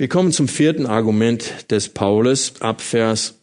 Wir 0.00 0.08
kommen 0.08 0.32
zum 0.32 0.48
vierten 0.48 0.86
Argument 0.86 1.70
des 1.70 1.90
Paulus 1.90 2.54
ab 2.60 2.80
Vers 2.80 3.34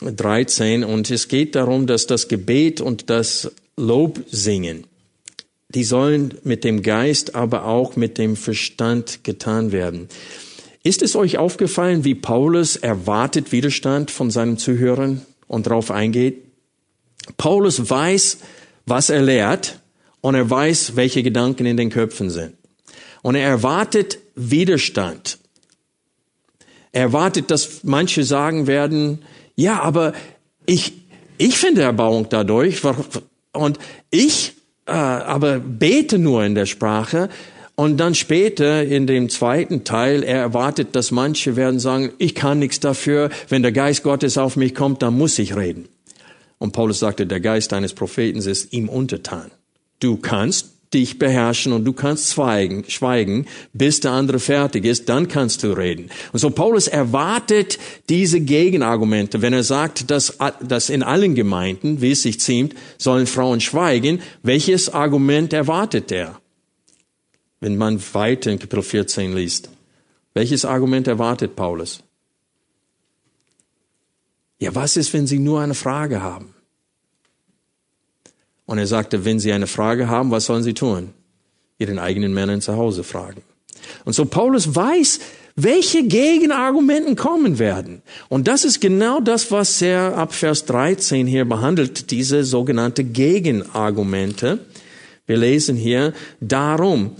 13 0.00 0.82
und 0.82 1.08
es 1.08 1.28
geht 1.28 1.54
darum, 1.54 1.86
dass 1.86 2.08
das 2.08 2.26
Gebet 2.26 2.80
und 2.80 3.10
das 3.10 3.52
Lobsingen, 3.76 4.88
die 5.68 5.84
sollen 5.84 6.34
mit 6.42 6.64
dem 6.64 6.82
Geist, 6.82 7.36
aber 7.36 7.64
auch 7.64 7.94
mit 7.94 8.18
dem 8.18 8.34
Verstand 8.34 9.22
getan 9.22 9.70
werden. 9.70 10.08
Ist 10.82 11.02
es 11.02 11.14
euch 11.14 11.38
aufgefallen, 11.38 12.02
wie 12.02 12.16
Paulus 12.16 12.74
erwartet 12.74 13.52
Widerstand 13.52 14.10
von 14.10 14.32
seinen 14.32 14.58
Zuhörern 14.58 15.24
und 15.46 15.66
darauf 15.68 15.92
eingeht? 15.92 16.42
Paulus 17.36 17.88
weiß, 17.88 18.38
was 18.84 19.10
er 19.10 19.22
lehrt 19.22 19.78
und 20.22 20.34
er 20.34 20.50
weiß, 20.50 20.96
welche 20.96 21.22
Gedanken 21.22 21.66
in 21.66 21.76
den 21.76 21.90
Köpfen 21.90 22.30
sind. 22.30 22.54
Und 23.22 23.36
er 23.36 23.48
erwartet 23.48 24.18
Widerstand. 24.34 25.38
Er 26.92 27.02
erwartet, 27.02 27.50
dass 27.50 27.84
manche 27.84 28.24
sagen 28.24 28.66
werden, 28.66 29.20
ja, 29.54 29.80
aber 29.80 30.12
ich, 30.66 30.92
ich 31.38 31.58
finde 31.58 31.82
Erbauung 31.82 32.26
dadurch 32.28 32.80
und 33.52 33.78
ich 34.10 34.54
äh, 34.86 34.92
aber 34.92 35.58
bete 35.58 36.18
nur 36.18 36.44
in 36.44 36.54
der 36.54 36.66
Sprache. 36.66 37.28
Und 37.76 37.96
dann 37.96 38.14
später 38.14 38.84
in 38.84 39.06
dem 39.06 39.30
zweiten 39.30 39.84
Teil, 39.84 40.22
er 40.22 40.38
erwartet, 40.38 40.94
dass 40.94 41.12
manche 41.12 41.56
werden 41.56 41.80
sagen, 41.80 42.12
ich 42.18 42.34
kann 42.34 42.58
nichts 42.58 42.80
dafür, 42.80 43.30
wenn 43.48 43.62
der 43.62 43.72
Geist 43.72 44.02
Gottes 44.02 44.36
auf 44.36 44.56
mich 44.56 44.74
kommt, 44.74 45.00
dann 45.00 45.16
muss 45.16 45.38
ich 45.38 45.56
reden. 45.56 45.88
Und 46.58 46.72
Paulus 46.72 46.98
sagte, 46.98 47.26
der 47.26 47.40
Geist 47.40 47.72
eines 47.72 47.94
Propheten 47.94 48.38
ist 48.38 48.74
ihm 48.74 48.90
untertan. 48.90 49.50
Du 49.98 50.18
kannst 50.18 50.74
dich 50.92 51.18
beherrschen 51.18 51.72
und 51.72 51.84
du 51.84 51.92
kannst 51.92 52.32
schweigen, 52.32 52.84
schweigen, 52.88 53.46
bis 53.72 54.00
der 54.00 54.12
andere 54.12 54.40
fertig 54.40 54.84
ist, 54.84 55.08
dann 55.08 55.28
kannst 55.28 55.62
du 55.62 55.72
reden. 55.72 56.10
Und 56.32 56.40
so 56.40 56.50
Paulus 56.50 56.88
erwartet 56.88 57.78
diese 58.08 58.40
Gegenargumente, 58.40 59.40
wenn 59.42 59.52
er 59.52 59.62
sagt, 59.62 60.10
dass, 60.10 60.36
dass 60.60 60.90
in 60.90 61.02
allen 61.02 61.34
Gemeinden, 61.34 62.00
wie 62.00 62.10
es 62.10 62.22
sich 62.22 62.40
ziemt, 62.40 62.74
sollen 62.98 63.26
Frauen 63.26 63.60
schweigen. 63.60 64.20
Welches 64.42 64.88
Argument 64.88 65.52
erwartet 65.52 66.10
er? 66.10 66.40
Wenn 67.60 67.76
man 67.76 68.02
weiter 68.12 68.50
in 68.50 68.58
Kapitel 68.58 68.82
14 68.82 69.34
liest. 69.34 69.70
Welches 70.34 70.64
Argument 70.64 71.06
erwartet 71.06 71.54
Paulus? 71.56 72.02
Ja, 74.58 74.74
was 74.74 74.96
ist, 74.96 75.12
wenn 75.12 75.26
sie 75.26 75.38
nur 75.38 75.60
eine 75.60 75.74
Frage 75.74 76.22
haben? 76.22 76.54
Und 78.70 78.78
er 78.78 78.86
sagte, 78.86 79.24
wenn 79.24 79.40
Sie 79.40 79.52
eine 79.52 79.66
Frage 79.66 80.08
haben, 80.08 80.30
was 80.30 80.44
sollen 80.44 80.62
Sie 80.62 80.74
tun? 80.74 81.08
Ihren 81.80 81.98
eigenen 81.98 82.32
Männern 82.32 82.60
zu 82.60 82.76
Hause 82.76 83.02
fragen. 83.02 83.42
Und 84.04 84.12
so 84.12 84.26
Paulus 84.26 84.76
weiß, 84.76 85.18
welche 85.56 86.04
Gegenargumenten 86.04 87.16
kommen 87.16 87.58
werden. 87.58 88.00
Und 88.28 88.46
das 88.46 88.64
ist 88.64 88.80
genau 88.80 89.18
das, 89.18 89.50
was 89.50 89.82
er 89.82 90.16
ab 90.16 90.32
Vers 90.32 90.66
13 90.66 91.26
hier 91.26 91.46
behandelt, 91.46 92.12
diese 92.12 92.44
sogenannte 92.44 93.02
Gegenargumente. 93.02 94.60
Wir 95.26 95.36
lesen 95.36 95.74
hier, 95.74 96.12
darum, 96.40 97.16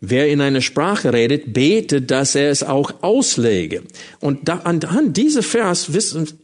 wer 0.00 0.28
in 0.28 0.40
einer 0.40 0.60
Sprache 0.60 1.12
redet, 1.12 1.52
betet, 1.52 2.12
dass 2.12 2.36
er 2.36 2.48
es 2.48 2.62
auch 2.62 3.02
auslege. 3.02 3.82
Und 4.20 4.46
da, 4.46 4.58
anhand 4.58 5.16
dieses, 5.16 5.46
Vers, 5.46 5.90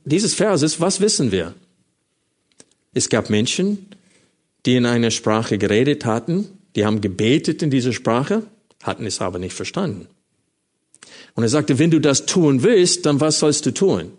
dieses 0.05 0.35
Verses, 0.35 0.81
was 0.81 1.01
wissen 1.01 1.31
wir? 1.31 1.55
Es 2.99 3.09
gab 3.09 3.31
Menschen, 3.31 3.87
die 4.67 4.75
in 4.75 4.85
einer 4.85 5.13
Sprache 5.13 5.57
geredet 5.57 6.05
hatten, 6.05 6.49
die 6.75 6.85
haben 6.85 7.01
gebetet 7.01 7.63
in 7.63 7.71
dieser 7.71 7.93
Sprache, 7.93 8.43
hatten 8.83 9.07
es 9.07 9.21
aber 9.21 9.39
nicht 9.39 9.53
verstanden. 9.53 10.09
Und 11.37 11.45
er 11.45 11.49
sagte, 11.49 11.79
wenn 11.79 11.93
du 11.93 12.01
das 12.01 12.27
tun 12.27 12.65
willst, 12.65 13.07
dann 13.07 13.21
was 13.21 13.39
sollst 13.39 13.65
du 13.67 13.71
tun? 13.73 14.11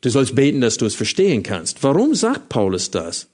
Du 0.00 0.08
sollst 0.08 0.34
beten, 0.34 0.62
dass 0.62 0.78
du 0.78 0.86
es 0.86 0.94
verstehen 0.94 1.42
kannst. 1.42 1.82
Warum 1.82 2.14
sagt 2.14 2.48
Paulus 2.48 2.90
das? 2.90 3.26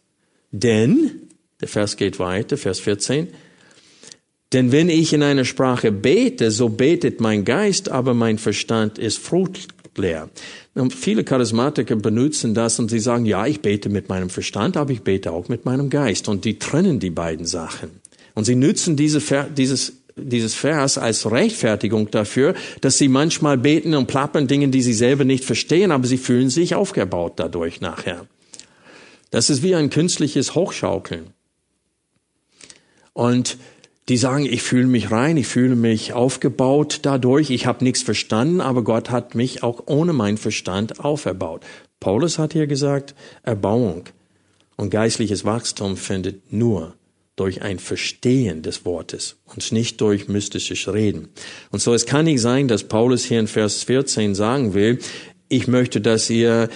Denn, 0.50 1.28
der 1.60 1.68
Vers 1.68 1.96
geht 1.96 2.18
weiter, 2.18 2.56
Vers 2.56 2.80
14, 2.80 3.28
denn 4.52 4.72
wenn 4.72 4.88
ich 4.88 5.12
in 5.12 5.22
einer 5.22 5.44
Sprache 5.44 5.92
bete, 5.92 6.50
so 6.50 6.68
betet 6.68 7.20
mein 7.20 7.44
Geist, 7.44 7.90
aber 7.90 8.12
mein 8.12 8.38
Verstand 8.38 8.98
ist 8.98 9.18
fruchtleer. 9.96 10.28
Und 10.74 10.94
viele 10.94 11.24
Charismatiker 11.24 11.96
benutzen 11.96 12.54
das 12.54 12.78
und 12.78 12.90
sie 12.90 12.98
sagen, 12.98 13.24
ja, 13.24 13.46
ich 13.46 13.60
bete 13.60 13.88
mit 13.88 14.08
meinem 14.08 14.30
Verstand, 14.30 14.76
aber 14.76 14.92
ich 14.92 15.02
bete 15.02 15.32
auch 15.32 15.48
mit 15.48 15.64
meinem 15.64 15.90
Geist. 15.90 16.28
Und 16.28 16.44
die 16.44 16.58
trennen 16.58 17.00
die 17.00 17.10
beiden 17.10 17.46
Sachen. 17.46 18.00
Und 18.34 18.44
sie 18.44 18.54
nutzen 18.54 18.96
diese, 18.96 19.20
dieses, 19.56 19.94
dieses 20.16 20.54
Vers 20.54 20.98
als 20.98 21.30
Rechtfertigung 21.30 22.10
dafür, 22.10 22.54
dass 22.82 22.98
sie 22.98 23.08
manchmal 23.08 23.56
beten 23.56 23.94
und 23.94 24.06
plappern 24.06 24.46
Dinge, 24.46 24.68
die 24.68 24.82
sie 24.82 24.92
selber 24.92 25.24
nicht 25.24 25.44
verstehen, 25.44 25.90
aber 25.90 26.06
sie 26.06 26.18
fühlen 26.18 26.50
sich 26.50 26.74
aufgebaut 26.74 27.34
dadurch 27.36 27.80
nachher. 27.80 28.26
Das 29.30 29.50
ist 29.50 29.62
wie 29.62 29.74
ein 29.74 29.90
künstliches 29.90 30.54
Hochschaukeln. 30.54 31.32
Und 33.12 33.56
die 34.08 34.16
sagen, 34.16 34.46
ich 34.46 34.62
fühle 34.62 34.86
mich 34.86 35.10
rein, 35.10 35.36
ich 35.36 35.48
fühle 35.48 35.74
mich 35.74 36.12
aufgebaut 36.12 37.00
dadurch, 37.02 37.50
ich 37.50 37.66
habe 37.66 37.82
nichts 37.82 38.02
verstanden, 38.02 38.60
aber 38.60 38.84
Gott 38.84 39.10
hat 39.10 39.34
mich 39.34 39.62
auch 39.62 39.84
ohne 39.86 40.12
meinen 40.12 40.36
Verstand 40.36 41.00
auferbaut. 41.00 41.64
Paulus 41.98 42.38
hat 42.38 42.52
hier 42.52 42.66
gesagt, 42.66 43.14
Erbauung 43.42 44.04
und 44.76 44.90
geistliches 44.90 45.44
Wachstum 45.44 45.96
findet 45.96 46.52
nur 46.52 46.94
durch 47.34 47.62
ein 47.62 47.78
Verstehen 47.78 48.62
des 48.62 48.84
Wortes 48.84 49.36
und 49.44 49.72
nicht 49.72 50.00
durch 50.00 50.28
mystisches 50.28 50.92
Reden. 50.92 51.28
Und 51.70 51.80
so 51.80 51.92
es 51.92 52.06
kann 52.06 52.24
nicht 52.24 52.40
sein, 52.40 52.68
dass 52.68 52.84
Paulus 52.84 53.24
hier 53.24 53.40
in 53.40 53.46
Vers 53.46 53.82
14 53.82 54.34
sagen 54.34 54.72
will, 54.72 54.98
ich 55.48 55.66
möchte, 55.68 56.00
dass 56.00 56.30
ihr 56.30 56.68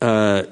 äh, 0.00 0.44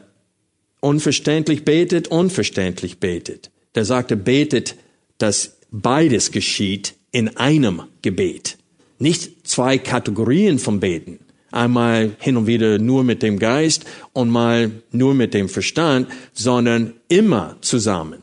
unverständlich 0.81 1.65
betet, 1.65 2.09
unverständlich 2.09 3.01
betet. 3.01 3.51
Der 3.75 3.85
sagte, 3.85 4.17
betet, 4.17 4.77
dass 5.19 5.56
Beides 5.83 6.31
geschieht 6.31 6.95
in 7.13 7.37
einem 7.37 7.83
Gebet. 8.01 8.57
Nicht 8.99 9.47
zwei 9.47 9.77
Kategorien 9.77 10.59
vom 10.59 10.81
Beten. 10.81 11.19
Einmal 11.51 12.17
hin 12.19 12.39
und 12.39 12.47
wieder 12.47 12.79
nur 12.79 13.05
mit 13.05 13.23
dem 13.23 13.39
Geist 13.39 13.85
und 14.15 14.31
mal 14.31 14.71
nur 14.91 15.13
mit 15.15 15.35
dem 15.35 15.51
Verstand, 15.51 16.09
sondern 16.33 16.95
immer 17.09 17.59
zusammen. 17.61 18.23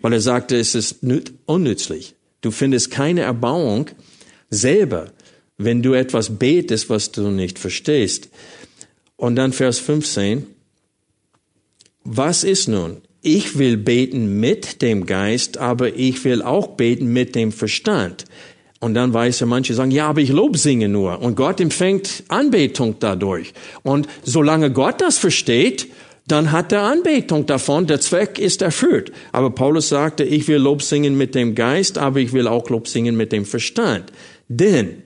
Weil 0.00 0.14
er 0.14 0.20
sagte, 0.22 0.56
es 0.56 0.74
ist 0.74 1.04
unnützlich. 1.44 2.14
Du 2.40 2.50
findest 2.50 2.90
keine 2.90 3.20
Erbauung 3.20 3.90
selber, 4.48 5.12
wenn 5.58 5.82
du 5.82 5.92
etwas 5.92 6.38
betest, 6.38 6.88
was 6.88 7.12
du 7.12 7.28
nicht 7.30 7.58
verstehst. 7.58 8.30
Und 9.16 9.36
dann 9.36 9.52
Vers 9.52 9.78
15. 9.78 10.46
Was 12.04 12.44
ist 12.44 12.68
nun? 12.68 13.02
Ich 13.26 13.58
will 13.58 13.76
beten 13.76 14.38
mit 14.38 14.82
dem 14.82 15.04
Geist, 15.04 15.58
aber 15.58 15.96
ich 15.96 16.24
will 16.24 16.42
auch 16.42 16.68
beten 16.68 17.12
mit 17.12 17.34
dem 17.34 17.50
Verstand. 17.50 18.24
Und 18.78 18.94
dann 18.94 19.12
weiß 19.12 19.40
er, 19.40 19.48
manche 19.48 19.74
sagen, 19.74 19.90
ja, 19.90 20.06
aber 20.06 20.20
ich 20.20 20.28
Lob 20.30 20.56
singe 20.56 20.88
nur. 20.88 21.20
Und 21.20 21.34
Gott 21.34 21.60
empfängt 21.60 22.22
Anbetung 22.28 22.96
dadurch. 23.00 23.52
Und 23.82 24.06
solange 24.22 24.70
Gott 24.70 25.00
das 25.00 25.18
versteht, 25.18 25.88
dann 26.28 26.52
hat 26.52 26.70
er 26.70 26.82
Anbetung 26.82 27.46
davon. 27.46 27.88
Der 27.88 28.00
Zweck 28.00 28.38
ist 28.38 28.62
erfüllt. 28.62 29.10
Aber 29.32 29.50
Paulus 29.50 29.88
sagte, 29.88 30.22
ich 30.22 30.46
will 30.46 30.58
Lob 30.58 30.82
singen 30.82 31.18
mit 31.18 31.34
dem 31.34 31.56
Geist, 31.56 31.98
aber 31.98 32.20
ich 32.20 32.32
will 32.32 32.46
auch 32.46 32.70
Lob 32.70 32.86
singen 32.86 33.16
mit 33.16 33.32
dem 33.32 33.44
Verstand. 33.44 34.12
Denn, 34.46 35.02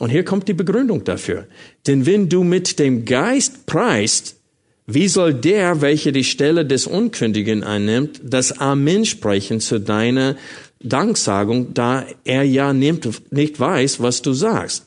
und 0.00 0.10
hier 0.10 0.24
kommt 0.24 0.48
die 0.48 0.54
Begründung 0.54 1.04
dafür, 1.04 1.46
Denn 1.86 2.04
wenn 2.04 2.28
du 2.28 2.42
mit 2.42 2.80
dem 2.80 3.04
Geist 3.04 3.66
preist, 3.66 4.41
wie 4.86 5.08
soll 5.08 5.34
der, 5.34 5.80
welcher 5.80 6.12
die 6.12 6.24
Stelle 6.24 6.66
des 6.66 6.86
Unkündigen 6.86 7.62
einnimmt, 7.62 8.20
das 8.24 8.58
Amen 8.60 9.04
sprechen 9.04 9.60
zu 9.60 9.80
deiner 9.80 10.36
Danksagung, 10.80 11.74
da 11.74 12.04
er 12.24 12.42
ja 12.42 12.72
nicht 12.72 13.60
weiß, 13.60 14.00
was 14.00 14.22
du 14.22 14.32
sagst? 14.32 14.86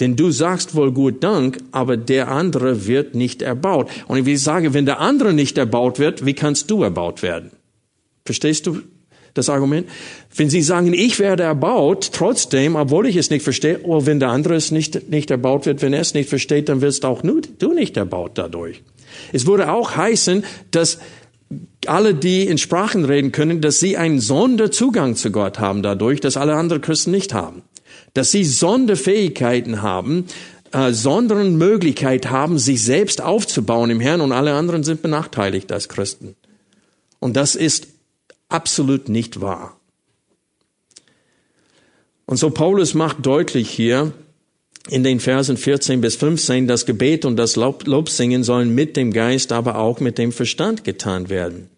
Denn 0.00 0.16
du 0.16 0.30
sagst 0.30 0.74
wohl 0.74 0.92
gut 0.92 1.22
Dank, 1.22 1.58
aber 1.72 1.98
der 1.98 2.28
andere 2.28 2.86
wird 2.86 3.14
nicht 3.14 3.42
erbaut. 3.42 3.90
Und 4.08 4.26
ich 4.26 4.42
sage, 4.42 4.72
wenn 4.72 4.86
der 4.86 5.00
andere 5.00 5.34
nicht 5.34 5.58
erbaut 5.58 5.98
wird, 5.98 6.24
wie 6.24 6.32
kannst 6.32 6.70
du 6.70 6.82
erbaut 6.82 7.22
werden? 7.22 7.50
Verstehst 8.24 8.66
du 8.66 8.80
das 9.34 9.48
Argument? 9.48 9.88
Wenn 10.34 10.50
sie 10.50 10.62
sagen, 10.62 10.92
ich 10.92 11.18
werde 11.18 11.42
erbaut, 11.42 12.10
trotzdem, 12.12 12.76
obwohl 12.76 13.06
ich 13.06 13.16
es 13.16 13.30
nicht 13.30 13.42
verstehe, 13.42 13.80
oder 13.80 14.06
wenn 14.06 14.20
der 14.20 14.30
andere 14.30 14.54
es 14.54 14.70
nicht, 14.70 15.10
nicht 15.10 15.30
erbaut 15.30 15.66
wird, 15.66 15.82
wenn 15.82 15.92
er 15.92 16.00
es 16.00 16.14
nicht 16.14 16.28
versteht, 16.28 16.68
dann 16.68 16.80
wirst 16.80 17.04
auch 17.04 17.22
du 17.22 17.72
nicht 17.72 17.96
erbaut 17.96 18.32
dadurch. 18.34 18.82
Es 19.32 19.46
würde 19.46 19.72
auch 19.72 19.96
heißen, 19.96 20.44
dass 20.70 20.98
alle, 21.86 22.14
die 22.14 22.46
in 22.46 22.58
Sprachen 22.58 23.04
reden 23.04 23.32
können, 23.32 23.60
dass 23.60 23.80
sie 23.80 23.96
einen 23.96 24.20
Sonderzugang 24.20 25.16
zu 25.16 25.32
Gott 25.32 25.58
haben 25.58 25.82
dadurch, 25.82 26.20
dass 26.20 26.36
alle 26.36 26.54
anderen 26.54 26.82
Christen 26.82 27.10
nicht 27.10 27.34
haben. 27.34 27.62
Dass 28.14 28.30
sie 28.30 28.44
Sonderfähigkeiten 28.44 29.82
haben, 29.82 30.26
äh, 30.72 30.92
sonderen 30.92 31.56
Möglichkeit 31.58 32.30
haben, 32.30 32.58
sich 32.58 32.84
selbst 32.84 33.20
aufzubauen 33.20 33.90
im 33.90 34.00
Herrn 34.00 34.20
und 34.20 34.32
alle 34.32 34.54
anderen 34.54 34.84
sind 34.84 35.02
benachteiligt 35.02 35.72
als 35.72 35.88
Christen. 35.88 36.36
Und 37.18 37.36
das 37.36 37.54
ist 37.54 37.88
absolut 38.50 39.08
nicht 39.08 39.40
wahr. 39.40 39.78
Und 42.26 42.36
so 42.36 42.50
Paulus 42.50 42.94
macht 42.94 43.26
deutlich 43.26 43.68
hier, 43.70 44.12
in 44.88 45.04
den 45.04 45.20
Versen 45.20 45.56
14 45.56 46.00
bis 46.00 46.16
15, 46.16 46.66
das 46.66 46.86
Gebet 46.86 47.24
und 47.24 47.36
das 47.36 47.56
Lob, 47.56 47.86
Lobsingen 47.86 48.44
sollen 48.44 48.74
mit 48.74 48.96
dem 48.96 49.12
Geist, 49.12 49.52
aber 49.52 49.78
auch 49.78 50.00
mit 50.00 50.16
dem 50.16 50.32
Verstand 50.32 50.84
getan 50.84 51.28
werden. 51.28 51.68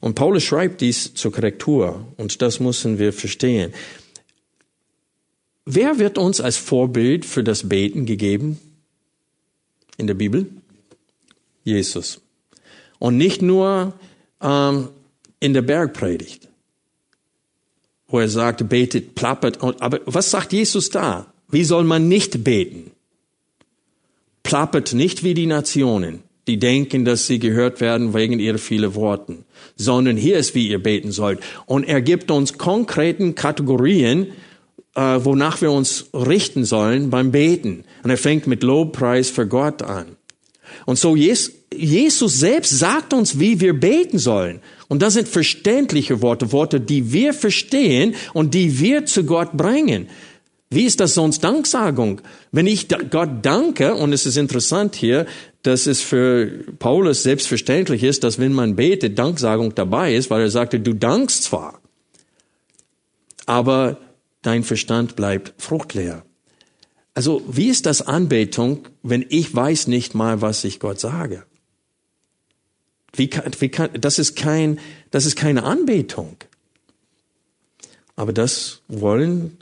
Und 0.00 0.14
Paulus 0.14 0.42
schreibt 0.42 0.80
dies 0.80 1.14
zur 1.14 1.32
Korrektur 1.32 2.06
und 2.16 2.42
das 2.42 2.60
müssen 2.60 2.98
wir 2.98 3.12
verstehen. 3.12 3.72
Wer 5.64 5.98
wird 5.98 6.18
uns 6.18 6.40
als 6.40 6.56
Vorbild 6.56 7.24
für 7.24 7.42
das 7.42 7.68
Beten 7.68 8.04
gegeben 8.04 8.58
in 9.96 10.06
der 10.06 10.14
Bibel? 10.14 10.46
Jesus. 11.62 12.20
Und 13.04 13.16
nicht 13.18 13.42
nur 13.42 13.92
ähm, 14.40 14.88
in 15.40 15.52
der 15.52 15.62
Bergpredigt 15.62 16.44
wo 18.14 18.20
er 18.20 18.28
sagt, 18.28 18.68
betet, 18.68 19.16
plappert. 19.16 19.60
Aber 19.60 19.98
was 20.06 20.30
sagt 20.30 20.52
Jesus 20.52 20.88
da? 20.88 21.26
Wie 21.48 21.64
soll 21.64 21.82
man 21.82 22.06
nicht 22.06 22.44
beten? 22.44 22.92
Plappert 24.44 24.92
nicht 24.92 25.24
wie 25.24 25.34
die 25.34 25.46
Nationen, 25.46 26.22
die 26.46 26.60
denken, 26.60 27.04
dass 27.04 27.26
sie 27.26 27.40
gehört 27.40 27.80
werden 27.80 28.14
wegen 28.14 28.38
ihrer 28.38 28.58
vielen 28.58 28.94
Worten, 28.94 29.44
sondern 29.74 30.16
hier 30.16 30.36
ist, 30.36 30.54
wie 30.54 30.68
ihr 30.68 30.80
beten 30.80 31.10
sollt. 31.10 31.40
Und 31.66 31.82
er 31.82 32.02
gibt 32.02 32.30
uns 32.30 32.56
konkreten 32.56 33.34
Kategorien, 33.34 34.28
äh, 34.94 35.18
wonach 35.24 35.60
wir 35.60 35.72
uns 35.72 36.06
richten 36.14 36.64
sollen 36.64 37.10
beim 37.10 37.32
Beten. 37.32 37.82
Und 38.04 38.10
er 38.10 38.16
fängt 38.16 38.46
mit 38.46 38.62
Lobpreis 38.62 39.28
für 39.28 39.48
Gott 39.48 39.82
an. 39.82 40.13
Und 40.86 40.98
so 40.98 41.16
Jesus 41.16 42.38
selbst 42.38 42.78
sagt 42.78 43.12
uns, 43.12 43.38
wie 43.38 43.60
wir 43.60 43.78
beten 43.78 44.18
sollen. 44.18 44.60
Und 44.88 45.02
das 45.02 45.14
sind 45.14 45.28
verständliche 45.28 46.22
Worte, 46.22 46.52
Worte, 46.52 46.80
die 46.80 47.12
wir 47.12 47.34
verstehen 47.34 48.14
und 48.32 48.54
die 48.54 48.78
wir 48.78 49.06
zu 49.06 49.24
Gott 49.24 49.52
bringen. 49.52 50.08
Wie 50.70 50.84
ist 50.84 51.00
das 51.00 51.14
sonst 51.14 51.44
Danksagung? 51.44 52.20
Wenn 52.50 52.66
ich 52.66 52.88
Gott 52.88 53.30
danke, 53.42 53.94
und 53.94 54.12
es 54.12 54.26
ist 54.26 54.36
interessant 54.36 54.96
hier, 54.96 55.26
dass 55.62 55.86
es 55.86 56.00
für 56.00 56.64
Paulus 56.78 57.22
selbstverständlich 57.22 58.02
ist, 58.02 58.24
dass 58.24 58.38
wenn 58.38 58.52
man 58.52 58.76
betet, 58.76 59.18
Danksagung 59.18 59.74
dabei 59.74 60.14
ist, 60.14 60.30
weil 60.30 60.42
er 60.42 60.50
sagte, 60.50 60.80
du 60.80 60.94
dankst 60.94 61.44
zwar, 61.44 61.80
aber 63.46 63.98
dein 64.42 64.62
Verstand 64.62 65.16
bleibt 65.16 65.54
fruchtleer. 65.58 66.24
Also 67.14 67.42
wie 67.48 67.68
ist 67.68 67.86
das 67.86 68.02
Anbetung, 68.02 68.88
wenn 69.02 69.24
ich 69.28 69.54
weiß 69.54 69.86
nicht 69.86 70.14
mal, 70.14 70.42
was 70.42 70.64
ich 70.64 70.80
Gott 70.80 70.98
sage? 70.98 71.44
Wie 73.12 73.28
kann, 73.28 73.52
wie 73.60 73.68
kann, 73.68 73.90
das 74.00 74.18
ist 74.18 74.34
kein, 74.34 74.80
das 75.12 75.24
ist 75.24 75.36
keine 75.36 75.62
Anbetung. 75.62 76.36
Aber 78.16 78.32
das 78.32 78.80
wollen 78.88 79.58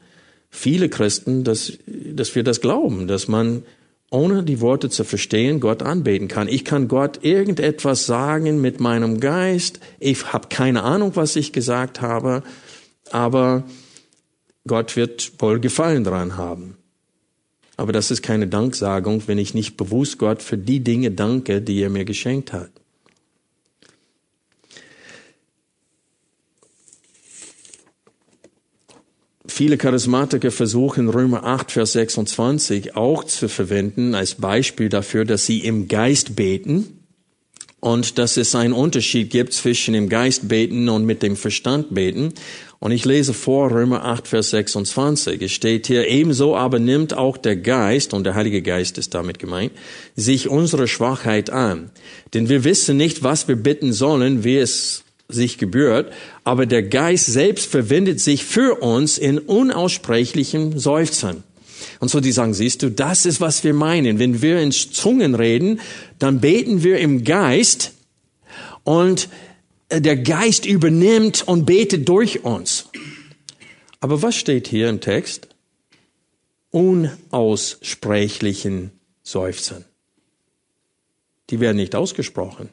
viele 0.49 0.88
Christen, 0.88 1.44
dass, 1.44 1.75
dass 1.87 2.34
wir 2.34 2.43
das 2.43 2.62
glauben, 2.62 3.06
dass 3.06 3.28
man 3.28 3.64
ohne 4.10 4.43
die 4.43 4.60
Worte 4.60 4.90
zu 4.90 5.05
verstehen 5.05 5.60
Gott 5.60 5.82
anbeten 5.82 6.28
kann. 6.28 6.48
Ich 6.48 6.64
kann 6.64 6.87
Gott 6.87 7.25
irgendetwas 7.25 8.05
sagen 8.05 8.60
mit 8.60 8.78
meinem 8.78 9.20
Geist. 9.20 9.81
Ich 10.00 10.32
habe 10.32 10.48
keine 10.48 10.82
Ahnung, 10.82 11.12
was 11.14 11.34
ich 11.37 11.52
gesagt 11.52 12.02
habe, 12.02 12.43
aber 13.10 13.64
Gott 14.66 14.96
wird 14.96 15.32
wohl 15.38 15.60
Gefallen 15.60 16.05
dran 16.05 16.37
haben. 16.37 16.76
Aber 17.76 17.92
das 17.92 18.10
ist 18.10 18.22
keine 18.22 18.46
Danksagung, 18.46 19.22
wenn 19.26 19.38
ich 19.38 19.54
nicht 19.54 19.76
bewusst 19.76 20.19
Gott 20.19 20.42
für 20.42 20.58
die 20.58 20.80
Dinge 20.80 21.10
danke, 21.10 21.62
die 21.62 21.80
er 21.80 21.90
mir 21.90 22.04
geschenkt 22.04 22.52
hat. 22.52 22.70
Viele 29.46 29.76
Charismatiker 29.76 30.50
versuchen 30.50 31.08
Römer 31.08 31.44
8, 31.44 31.72
Vers 31.72 31.92
26 31.92 32.96
auch 32.96 33.24
zu 33.24 33.48
verwenden 33.48 34.14
als 34.14 34.36
Beispiel 34.36 34.88
dafür, 34.88 35.24
dass 35.24 35.44
sie 35.44 35.60
im 35.60 35.88
Geist 35.88 36.36
beten 36.36 37.01
und 37.82 38.17
dass 38.17 38.37
es 38.37 38.55
einen 38.55 38.75
Unterschied 38.75 39.31
gibt 39.31 39.52
zwischen 39.52 39.93
dem 39.93 40.08
Geist 40.08 40.46
beten 40.46 40.88
und 40.88 41.05
mit 41.05 41.20
dem 41.20 41.34
Verstand 41.34 41.93
beten. 41.93 42.32
Und 42.79 42.93
ich 42.93 43.05
lese 43.05 43.34
vor 43.34 43.73
Römer 43.73 44.05
8, 44.05 44.29
Vers 44.29 44.50
26. 44.50 45.43
Es 45.43 45.50
steht 45.50 45.88
hier, 45.88 46.06
ebenso 46.06 46.55
aber 46.55 46.79
nimmt 46.79 47.12
auch 47.12 47.37
der 47.37 47.56
Geist, 47.56 48.14
und 48.14 48.23
der 48.23 48.37
Heilige 48.37 48.62
Geist 48.62 48.99
ist 48.99 49.14
damit 49.14 49.40
gemeint, 49.40 49.73
sich 50.14 50.49
unsere 50.49 50.87
Schwachheit 50.87 51.51
an. 51.51 51.91
Denn 52.34 52.48
wir 52.48 52.62
wissen 52.62 52.96
nicht, 52.96 53.24
was 53.24 53.48
wir 53.48 53.56
bitten 53.56 53.93
sollen, 53.93 54.44
wie 54.44 54.58
es 54.58 55.03
sich 55.29 55.58
gebührt, 55.58 56.12
aber 56.44 56.67
der 56.67 56.84
Geist 56.84 57.27
selbst 57.27 57.69
verwendet 57.69 58.20
sich 58.20 58.44
für 58.44 58.81
uns 58.81 59.19
in 59.19 59.41
unaussprechlichen 59.41 60.79
Seufzern. 60.79 61.43
Und 62.01 62.08
so 62.08 62.20
die 62.20 62.32
sagen, 62.32 62.55
siehst 62.55 62.82
du, 62.82 62.91
das 62.91 63.27
ist, 63.27 63.41
was 63.41 63.62
wir 63.65 63.74
meinen. 63.74 64.19
Wenn 64.19 64.41
wir 64.43 64.60
in 64.60 64.72
Zungen 64.72 65.34
reden, 65.34 65.81
dann 66.19 66.41
beten 66.41 66.82
wir 66.82 66.98
im 66.98 67.24
Geist 67.24 67.93
und 68.84 69.29
äh, 69.89 70.01
der 70.01 70.17
Geist 70.17 70.65
übernimmt 70.67 71.46
und 71.46 71.67
betet 71.67 72.08
durch 72.08 72.44
uns. 72.44 72.86
Aber 74.01 74.22
was 74.22 74.36
steht 74.36 74.69
hier 74.69 74.89
im 74.89 75.01
Text? 75.01 75.48
Unaussprechlichen 76.70 78.93
Seufzern. 79.22 79.84
Die 81.51 81.60
werden 81.60 81.77
nicht 81.77 81.94
ausgesprochen. 81.94 82.70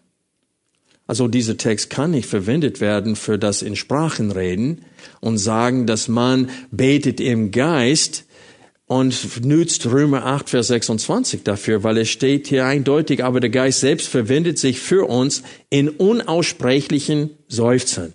Also 1.09 1.27
dieser 1.27 1.57
Text 1.57 1.89
kann 1.89 2.11
nicht 2.11 2.29
verwendet 2.29 2.81
werden 2.81 3.15
für 3.15 3.39
das 3.39 3.63
in 3.63 3.75
Sprachen 3.75 4.31
reden 4.31 4.85
und 5.21 5.39
sagen, 5.39 5.87
dass 5.87 6.07
man 6.07 6.51
betet 6.69 7.19
im 7.19 7.49
Geist 7.49 8.25
und 8.89 9.45
nützt 9.45 9.85
Römer 9.85 10.25
8, 10.25 10.49
Vers 10.49 10.67
26 10.67 11.43
dafür, 11.43 11.83
weil 11.83 11.99
es 11.99 12.09
steht 12.09 12.47
hier 12.47 12.65
eindeutig, 12.65 13.23
aber 13.23 13.39
der 13.39 13.51
Geist 13.51 13.81
selbst 13.81 14.07
verwendet 14.07 14.57
sich 14.57 14.79
für 14.79 15.07
uns 15.07 15.43
in 15.69 15.89
unaussprechlichen 15.89 17.29
Seufzern. 17.47 18.13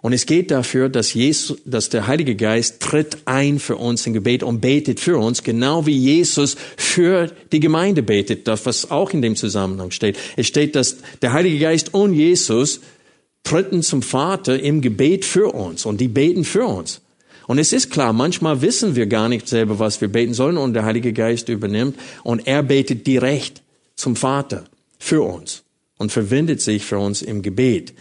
Und 0.00 0.14
es 0.14 0.24
geht 0.24 0.50
dafür, 0.50 0.88
dass 0.88 1.12
Jesus, 1.12 1.58
dass 1.66 1.90
der 1.90 2.06
Heilige 2.06 2.34
Geist 2.34 2.80
tritt 2.80 3.18
ein 3.26 3.58
für 3.58 3.76
uns 3.76 4.06
im 4.06 4.14
Gebet 4.14 4.42
und 4.42 4.62
betet 4.62 5.00
für 5.00 5.18
uns, 5.18 5.42
genau 5.42 5.84
wie 5.84 5.98
Jesus 5.98 6.56
für 6.78 7.30
die 7.52 7.60
Gemeinde 7.60 8.02
betet, 8.02 8.48
das 8.48 8.64
was 8.64 8.90
auch 8.90 9.10
in 9.10 9.20
dem 9.20 9.36
Zusammenhang 9.36 9.90
steht. 9.90 10.16
Es 10.34 10.46
steht, 10.46 10.76
dass 10.76 10.96
der 11.20 11.34
Heilige 11.34 11.58
Geist 11.58 11.92
und 11.92 12.14
Jesus 12.14 12.80
tritten 13.42 13.82
zum 13.82 14.00
Vater 14.00 14.58
im 14.58 14.80
Gebet 14.80 15.26
für 15.26 15.52
uns 15.52 15.84
und 15.84 16.00
die 16.00 16.08
beten 16.08 16.44
für 16.44 16.64
uns. 16.64 17.02
Und 17.50 17.58
es 17.58 17.72
ist 17.72 17.90
klar, 17.90 18.12
manchmal 18.12 18.62
wissen 18.62 18.94
wir 18.94 19.08
gar 19.08 19.28
nicht 19.28 19.48
selber, 19.48 19.80
was 19.80 20.00
wir 20.00 20.06
beten 20.06 20.34
sollen 20.34 20.56
und 20.56 20.72
der 20.72 20.84
Heilige 20.84 21.12
Geist 21.12 21.48
übernimmt 21.48 21.98
und 22.22 22.46
er 22.46 22.62
betet 22.62 23.08
direkt 23.08 23.62
zum 23.96 24.14
Vater 24.14 24.66
für 25.00 25.22
uns 25.22 25.64
und 25.98 26.12
verwendet 26.12 26.60
sich 26.60 26.84
für 26.84 27.00
uns 27.00 27.22
im 27.22 27.42
Gebet. 27.42 27.92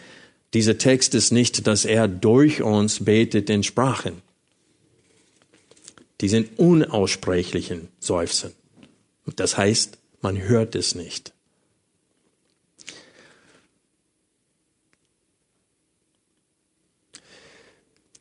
Dieser 0.54 0.78
Text 0.78 1.16
ist 1.16 1.32
nicht, 1.32 1.66
dass 1.66 1.84
er 1.84 2.08
durch 2.08 2.62
uns 2.62 3.06
betet 3.06 3.50
in 3.50 3.64
Sprachen. 3.64 4.22
Die 6.22 6.30
sind 6.30 6.60
unaussprechlichen 6.60 7.88
Seufzen. 8.00 8.52
Das 9.36 9.58
heißt, 9.58 9.98
man 10.22 10.40
hört 10.40 10.76
es 10.76 10.94
nicht. 10.94 11.34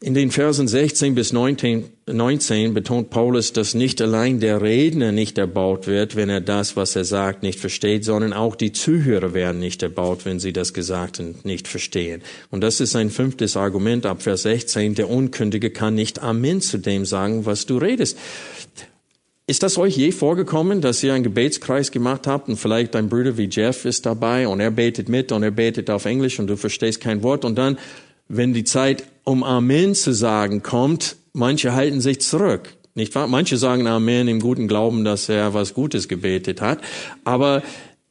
In 0.01 0.15
den 0.15 0.31
Versen 0.31 0.69
16 0.69 1.17
bis 1.17 1.33
19, 1.33 1.91
19, 2.07 2.73
betont 2.73 3.11
Paulus, 3.11 3.53
dass 3.53 3.75
nicht 3.75 4.01
allein 4.01 4.39
der 4.39 4.63
Redner 4.63 5.11
nicht 5.11 5.39
erbaut 5.39 5.89
wird, 5.89 6.15
wenn 6.15 6.29
er 6.29 6.41
das, 6.41 6.77
was 6.77 6.95
er 6.95 7.05
sagt, 7.05 7.43
nicht 7.43 7.59
versteht, 7.59 8.05
sondern 8.05 8.33
auch 8.33 8.55
die 8.55 8.71
Zuhörer 8.71 9.35
werden 9.35 9.59
nicht 9.59 9.83
erbaut, 9.83 10.25
wenn 10.25 10.39
sie 10.39 10.53
das 10.53 10.73
Gesagte 10.73 11.35
nicht 11.43 11.67
verstehen. 11.67 12.23
Und 12.53 12.61
das 12.61 12.79
ist 12.79 12.95
ein 12.95 13.11
fünftes 13.11 13.57
Argument 13.57 14.07
ab 14.07 14.23
Vers 14.23 14.43
16. 14.43 14.95
Der 14.95 15.11
Unkündige 15.11 15.71
kann 15.71 15.97
nicht 15.97 16.23
Amen 16.23 16.61
zu 16.61 16.79
dem 16.79 17.05
sagen, 17.05 17.45
was 17.45 17.67
du 17.67 17.79
redest. 17.79 18.17
Ist 19.49 19.65
das 19.65 19.79
euch 19.79 19.97
je 19.97 20.13
vorgekommen, 20.13 20.81
dass 20.81 21.03
ihr 21.03 21.13
einen 21.13 21.25
Gebetskreis 21.25 21.91
gemacht 21.91 22.29
habt 22.29 22.49
und 22.49 22.57
vielleicht 22.57 22.95
dein 22.95 23.09
Bruder 23.09 23.37
wie 23.37 23.49
Jeff 23.51 23.85
ist 23.85 24.07
dabei 24.07 24.47
und 24.47 24.61
er 24.61 24.71
betet 24.71 25.09
mit 25.09 25.33
und 25.33 25.43
er 25.43 25.51
betet 25.51 25.91
auf 25.91 26.05
Englisch 26.05 26.39
und 26.39 26.47
du 26.47 26.57
verstehst 26.57 27.01
kein 27.01 27.25
Wort 27.25 27.45
und 27.45 27.57
dann 27.57 27.79
wenn 28.29 28.53
die 28.53 28.65
Zeit, 28.65 29.05
um 29.25 29.43
Amen 29.43 29.95
zu 29.95 30.13
sagen, 30.13 30.63
kommt, 30.63 31.17
manche 31.33 31.75
halten 31.75 32.01
sich 32.01 32.21
zurück. 32.21 32.75
Nicht 32.95 33.15
wahr? 33.15 33.27
Manche 33.27 33.57
sagen 33.57 33.87
Amen 33.87 34.29
im 34.29 34.41
guten 34.41 34.69
Glauben, 34.69 35.05
dass 35.05 35.29
er 35.29 35.55
was 35.55 35.75
Gutes 35.75 36.09
gebetet 36.09 36.61
hat. 36.61 36.81
Aber 37.25 37.63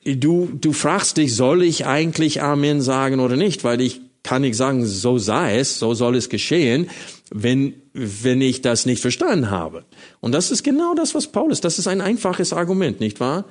du, 0.06 0.50
du 0.54 0.74
fragst 0.74 1.18
dich, 1.18 1.36
soll 1.36 1.64
ich 1.64 1.86
eigentlich 1.86 2.42
Amen 2.42 2.82
sagen 2.82 3.20
oder 3.20 3.36
nicht? 3.36 3.64
Weil 3.64 3.82
ich 3.82 4.02
kann 4.24 4.42
nicht 4.42 4.58
sagen, 4.58 4.86
so 4.86 5.18
sei 5.18 5.58
es, 5.58 5.80
so 5.80 5.94
soll 5.94 6.16
es 6.16 6.30
geschehen, 6.30 6.90
wenn, 7.32 7.74
wenn 7.94 8.42
ich 8.42 8.62
das 8.62 8.86
nicht 8.86 9.02
verstanden 9.02 9.50
habe. 9.50 9.86
Und 10.20 10.34
das 10.34 10.52
ist 10.52 10.64
genau 10.64 10.96
das, 10.96 11.16
was 11.16 11.28
Paulus, 11.28 11.62
das 11.62 11.80
ist 11.80 11.88
ein 11.88 12.02
einfaches 12.02 12.54
Argument, 12.54 13.00
nicht 13.00 13.20
wahr? 13.20 13.46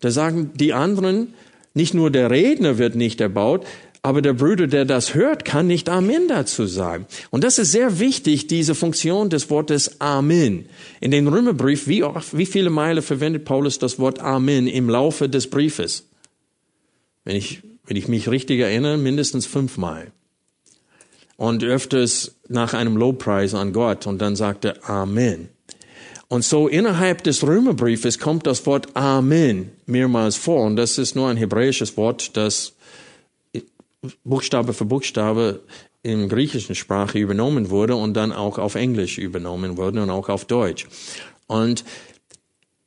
Da 0.00 0.10
sagen 0.10 0.50
die 0.54 0.72
anderen, 0.72 1.34
nicht 1.74 1.94
nur 1.94 2.10
der 2.10 2.30
Redner 2.30 2.78
wird 2.78 2.96
nicht 2.96 3.20
erbaut, 3.20 3.64
aber 4.02 4.22
der 4.22 4.32
Bruder, 4.32 4.66
der 4.66 4.86
das 4.86 5.14
hört, 5.14 5.44
kann 5.44 5.66
nicht 5.66 5.90
Amen 5.90 6.26
dazu 6.28 6.66
sagen. 6.66 7.06
Und 7.30 7.44
das 7.44 7.58
ist 7.58 7.72
sehr 7.72 7.98
wichtig, 7.98 8.46
diese 8.46 8.74
Funktion 8.74 9.28
des 9.28 9.50
Wortes 9.50 10.00
Amen. 10.00 10.66
In 11.00 11.10
den 11.10 11.28
Römerbrief, 11.28 11.86
wie, 11.86 12.02
oft, 12.02 12.36
wie 12.36 12.46
viele 12.46 12.70
Meile 12.70 13.02
verwendet 13.02 13.44
Paulus 13.44 13.78
das 13.78 13.98
Wort 13.98 14.20
Amen 14.20 14.66
im 14.66 14.88
Laufe 14.88 15.28
des 15.28 15.50
Briefes? 15.50 16.06
Wenn 17.24 17.36
ich, 17.36 17.60
wenn 17.84 17.96
ich 17.96 18.08
mich 18.08 18.30
richtig 18.30 18.60
erinnere, 18.60 18.96
mindestens 18.96 19.44
fünfmal. 19.44 20.12
Und 21.36 21.62
öfters 21.62 22.36
nach 22.48 22.72
einem 22.72 22.96
Lobpreis 22.96 23.54
an 23.54 23.72
Gott 23.72 24.06
und 24.06 24.18
dann 24.18 24.34
sagt 24.34 24.64
er 24.64 24.88
Amen. 24.88 25.50
Und 26.28 26.44
so 26.44 26.68
innerhalb 26.68 27.24
des 27.24 27.46
Römerbriefes 27.46 28.18
kommt 28.18 28.46
das 28.46 28.64
Wort 28.64 28.96
Amen 28.96 29.72
mehrmals 29.84 30.36
vor. 30.36 30.64
Und 30.64 30.76
das 30.76 30.96
ist 30.96 31.16
nur 31.16 31.28
ein 31.28 31.36
hebräisches 31.36 31.96
Wort, 31.96 32.36
das 32.36 32.74
Buchstabe 34.24 34.72
für 34.72 34.84
Buchstabe 34.84 35.60
in 36.02 36.28
griechischen 36.28 36.74
Sprache 36.74 37.18
übernommen 37.18 37.70
wurde 37.70 37.96
und 37.96 38.14
dann 38.14 38.32
auch 38.32 38.58
auf 38.58 38.74
Englisch 38.74 39.18
übernommen 39.18 39.76
wurde 39.76 40.02
und 40.02 40.10
auch 40.10 40.28
auf 40.28 40.46
Deutsch. 40.46 40.86
Und 41.46 41.84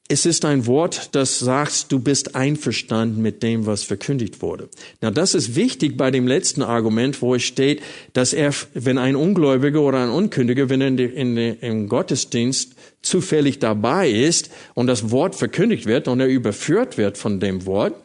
es 0.09 0.25
ist 0.25 0.43
ein 0.43 0.67
Wort, 0.67 1.15
das 1.15 1.39
sagt, 1.39 1.91
du 1.91 1.99
bist 1.99 2.35
einverstanden 2.35 3.21
mit 3.21 3.41
dem, 3.41 3.65
was 3.65 3.83
verkündigt 3.83 4.41
wurde. 4.41 4.69
Na, 5.01 5.11
das 5.11 5.33
ist 5.33 5.55
wichtig 5.55 5.95
bei 5.95 6.11
dem 6.11 6.27
letzten 6.27 6.61
Argument, 6.61 7.21
wo 7.21 7.35
es 7.35 7.43
steht, 7.43 7.81
dass 8.11 8.33
er, 8.33 8.53
wenn 8.73 8.97
ein 8.97 9.15
Ungläubiger 9.15 9.81
oder 9.81 10.03
ein 10.03 10.09
Unkündiger, 10.09 10.69
wenn 10.69 10.81
er 10.81 10.87
in, 10.87 10.97
in, 10.97 11.37
im 11.37 11.89
Gottesdienst 11.89 12.73
zufällig 13.01 13.59
dabei 13.59 14.09
ist 14.09 14.51
und 14.73 14.87
das 14.87 15.09
Wort 15.09 15.35
verkündigt 15.35 15.85
wird 15.85 16.07
und 16.07 16.19
er 16.19 16.27
überführt 16.27 16.97
wird 16.97 17.17
von 17.17 17.39
dem 17.39 17.65
Wort, 17.65 17.95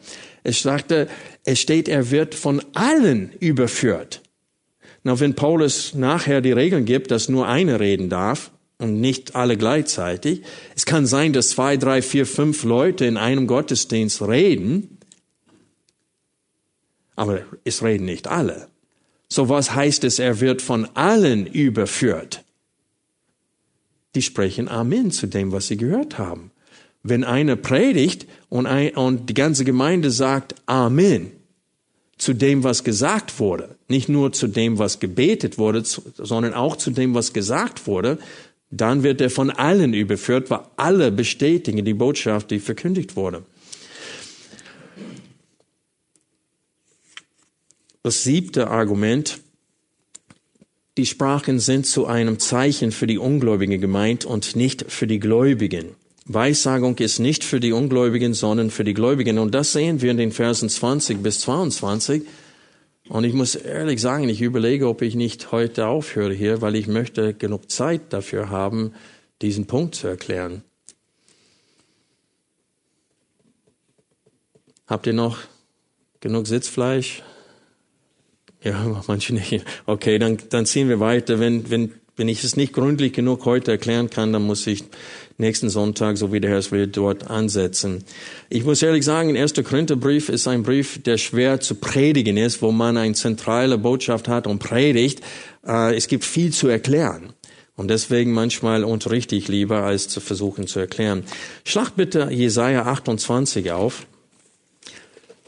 es 0.49 0.61
sagte, 0.61 1.07
es 1.45 1.59
steht, 1.59 1.87
er 1.87 2.11
wird 2.11 2.35
von 2.35 2.61
allen 2.73 3.31
überführt. 3.39 4.21
Na, 5.03 5.19
wenn 5.19 5.35
Paulus 5.35 5.93
nachher 5.93 6.41
die 6.41 6.51
Regeln 6.51 6.85
gibt, 6.85 7.11
dass 7.11 7.29
nur 7.29 7.47
eine 7.47 7.79
reden 7.79 8.09
darf 8.09 8.51
und 8.77 8.99
nicht 8.99 9.35
alle 9.35 9.57
gleichzeitig, 9.57 10.41
es 10.75 10.85
kann 10.85 11.05
sein, 11.05 11.31
dass 11.31 11.49
zwei, 11.49 11.77
drei, 11.77 12.01
vier, 12.01 12.25
fünf 12.25 12.63
Leute 12.63 13.05
in 13.05 13.17
einem 13.17 13.47
Gottesdienst 13.47 14.21
reden, 14.21 14.97
aber 17.15 17.41
es 17.63 17.83
reden 17.83 18.05
nicht 18.05 18.27
alle. 18.27 18.69
So 19.29 19.47
was 19.47 19.75
heißt 19.75 20.03
es, 20.03 20.19
er 20.19 20.39
wird 20.39 20.61
von 20.61 20.85
allen 20.95 21.45
überführt? 21.45 22.43
Die 24.15 24.21
sprechen 24.21 24.67
Amen 24.67 25.11
zu 25.11 25.27
dem, 25.27 25.51
was 25.51 25.67
sie 25.67 25.77
gehört 25.77 26.17
haben. 26.17 26.51
Wenn 27.03 27.23
einer 27.23 27.55
predigt 27.55 28.27
und, 28.49 28.65
ein, 28.65 28.95
und 28.95 29.29
die 29.29 29.33
ganze 29.33 29.63
Gemeinde 29.63 30.11
sagt 30.11 30.55
Amen 30.65 31.31
zu 32.17 32.33
dem, 32.33 32.63
was 32.63 32.83
gesagt 32.83 33.39
wurde, 33.39 33.75
nicht 33.87 34.09
nur 34.09 34.33
zu 34.33 34.47
dem, 34.47 34.77
was 34.77 34.99
gebetet 34.99 35.57
wurde, 35.57 35.83
sondern 35.85 36.53
auch 36.53 36.75
zu 36.75 36.91
dem, 36.91 37.13
was 37.13 37.31
gesagt 37.31 37.87
wurde, 37.87 38.19
dann 38.71 39.03
wird 39.03 39.21
er 39.21 39.29
von 39.29 39.49
allen 39.49 39.93
überführt, 39.93 40.49
weil 40.49 40.59
alle 40.75 41.11
bestätigen 41.11 41.85
die 41.85 41.93
Botschaft, 41.93 42.51
die 42.51 42.59
verkündigt 42.59 43.15
wurde. 43.15 43.43
Das 48.03 48.23
siebte 48.23 48.69
Argument, 48.69 49.39
die 50.97 51.05
Sprachen 51.05 51.59
sind 51.59 51.85
zu 51.85 52.05
einem 52.05 52.39
Zeichen 52.39 52.91
für 52.91 53.07
die 53.07 53.17
Ungläubigen 53.17 53.79
gemeint 53.79 54.25
und 54.25 54.55
nicht 54.55 54.91
für 54.91 55.07
die 55.07 55.19
Gläubigen. 55.19 55.95
Weissagung 56.31 56.95
ist 56.99 57.17
nicht 57.17 57.43
für 57.43 57.59
die 57.59 57.71
Ungläubigen, 57.71 58.35
sondern 58.35 58.69
für 58.69 58.83
die 58.83 58.93
Gläubigen. 58.93 59.39
Und 59.39 59.55
das 59.55 59.73
sehen 59.73 60.01
wir 60.01 60.11
in 60.11 60.17
den 60.17 60.31
Versen 60.31 60.69
20 60.69 61.23
bis 61.23 61.39
22. 61.39 62.21
Und 63.09 63.23
ich 63.23 63.33
muss 63.33 63.55
ehrlich 63.55 63.99
sagen, 63.99 64.29
ich 64.29 64.39
überlege, 64.39 64.87
ob 64.87 65.01
ich 65.01 65.15
nicht 65.15 65.51
heute 65.51 65.87
aufhöre 65.87 66.31
hier, 66.31 66.61
weil 66.61 66.75
ich 66.75 66.87
möchte 66.87 67.33
genug 67.33 67.71
Zeit 67.71 68.13
dafür 68.13 68.51
haben, 68.51 68.93
diesen 69.41 69.65
Punkt 69.65 69.95
zu 69.95 70.07
erklären. 70.07 70.61
Habt 74.85 75.07
ihr 75.07 75.13
noch 75.13 75.39
genug 76.19 76.45
Sitzfleisch? 76.45 77.23
Ja, 78.61 79.01
manche 79.07 79.33
nicht. 79.33 79.65
Okay, 79.87 80.19
dann, 80.19 80.37
dann 80.49 80.67
ziehen 80.67 80.89
wir 80.89 80.99
weiter. 80.99 81.39
Wenn, 81.39 81.71
wenn, 81.71 81.93
wenn 82.17 82.27
ich 82.27 82.43
es 82.43 82.55
nicht 82.55 82.73
gründlich 82.73 83.13
genug 83.13 83.45
heute 83.45 83.71
erklären 83.71 84.11
kann, 84.11 84.31
dann 84.31 84.43
muss 84.43 84.67
ich 84.67 84.83
nächsten 85.39 85.69
Sonntag, 85.69 86.17
so 86.17 86.31
wie 86.31 86.39
der 86.39 86.51
Herr 86.51 86.59
es 86.59 86.71
will, 86.71 86.87
dort 86.87 87.29
ansetzen. 87.29 88.03
Ich 88.49 88.63
muss 88.63 88.81
ehrlich 88.81 89.05
sagen, 89.05 89.33
der 89.33 89.41
erste 89.41 89.63
Korintherbrief 89.63 90.29
ist 90.29 90.47
ein 90.47 90.63
Brief, 90.63 91.01
der 91.01 91.17
schwer 91.17 91.59
zu 91.59 91.75
predigen 91.75 92.37
ist, 92.37 92.61
wo 92.61 92.71
man 92.71 92.97
eine 92.97 93.13
zentrale 93.13 93.77
Botschaft 93.77 94.27
hat 94.27 94.47
und 94.47 94.59
predigt. 94.59 95.21
Äh, 95.65 95.95
es 95.95 96.07
gibt 96.07 96.25
viel 96.25 96.51
zu 96.51 96.67
erklären. 96.67 97.33
Und 97.75 97.87
deswegen 97.87 98.33
manchmal 98.33 98.83
unterrichte 98.83 99.37
ich 99.37 99.47
lieber, 99.47 99.83
als 99.83 100.09
zu 100.09 100.19
versuchen 100.19 100.67
zu 100.67 100.79
erklären. 100.79 101.23
Schlag 101.63 101.91
bitte 101.95 102.29
Jesaja 102.29 102.85
28 102.85 103.71
auf. 103.71 104.05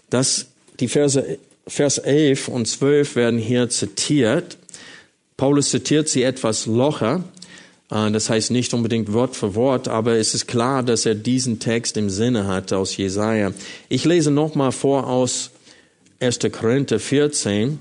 Das, 0.10 0.48
die 0.79 0.88
Verse, 0.88 1.38
Vers 1.67 1.98
11 1.98 2.48
und 2.48 2.67
12 2.67 3.17
werden 3.17 3.39
hier 3.39 3.69
zitiert. 3.69 4.57
Paulus 5.36 5.71
zitiert 5.71 6.07
sie 6.07 6.24
etwas 6.24 6.65
locher. 6.65 7.24
Äh, 7.91 8.12
das 8.12 8.29
heißt 8.29 8.50
nicht 8.51 8.74
unbedingt 8.74 9.13
Wort 9.13 9.36
für 9.36 9.53
Wort, 9.53 9.88
aber 9.88 10.15
es 10.15 10.33
ist 10.33 10.48
klar, 10.48 10.81
dass 10.81 11.05
er 11.05 11.15
diesen 11.15 11.60
Text 11.60 11.98
im 11.98 12.10
Sinne 12.10 12.48
hatte 12.48 12.77
aus 12.77 12.98
Jesaja. 12.98 13.51
Ich 13.89 14.05
lese 14.05 14.31
nochmal 14.31 14.71
vor 14.71 15.07
aus 15.07 15.51
1. 16.19 16.39
Korinther 16.51 17.00
14. 17.00 17.79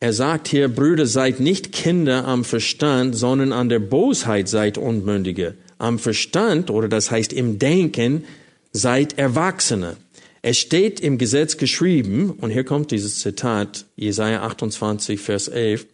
Er 0.00 0.12
sagt 0.12 0.48
hier, 0.48 0.68
Brüder, 0.68 1.06
seid 1.06 1.40
nicht 1.40 1.72
Kinder 1.72 2.24
am 2.24 2.44
Verstand, 2.44 3.16
sondern 3.16 3.52
an 3.52 3.68
der 3.68 3.80
Bosheit 3.80 4.48
seid 4.48 4.78
Unmündige. 4.78 5.54
Am 5.78 5.98
Verstand, 5.98 6.70
oder 6.70 6.88
das 6.88 7.10
heißt 7.10 7.32
im 7.32 7.58
Denken, 7.58 8.24
seid 8.72 9.18
Erwachsene. 9.18 9.96
Es 10.40 10.56
steht 10.58 11.00
im 11.00 11.18
Gesetz 11.18 11.56
geschrieben, 11.56 12.30
und 12.30 12.50
hier 12.50 12.64
kommt 12.64 12.92
dieses 12.92 13.18
Zitat, 13.18 13.86
Jesaja 13.96 14.42
28, 14.42 15.20
Vers 15.20 15.48
11, 15.48 15.86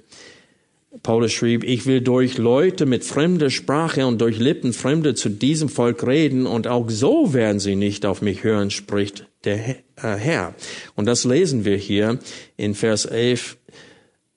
Paulus 1.02 1.32
schrieb, 1.32 1.64
ich 1.64 1.86
will 1.86 2.00
durch 2.00 2.38
Leute 2.38 2.86
mit 2.86 3.04
fremder 3.04 3.50
Sprache 3.50 4.06
und 4.06 4.20
durch 4.20 4.38
Lippen 4.38 4.72
Fremde 4.72 5.14
zu 5.14 5.28
diesem 5.28 5.68
Volk 5.68 6.06
reden 6.06 6.46
und 6.46 6.68
auch 6.68 6.88
so 6.88 7.34
werden 7.34 7.58
sie 7.58 7.74
nicht 7.74 8.06
auf 8.06 8.22
mich 8.22 8.44
hören, 8.44 8.70
spricht 8.70 9.26
der 9.44 9.58
äh, 9.68 9.74
Herr. 9.96 10.54
Und 10.94 11.06
das 11.06 11.24
lesen 11.24 11.64
wir 11.64 11.76
hier 11.76 12.18
in 12.56 12.74
Vers 12.74 13.06
11. 13.06 13.56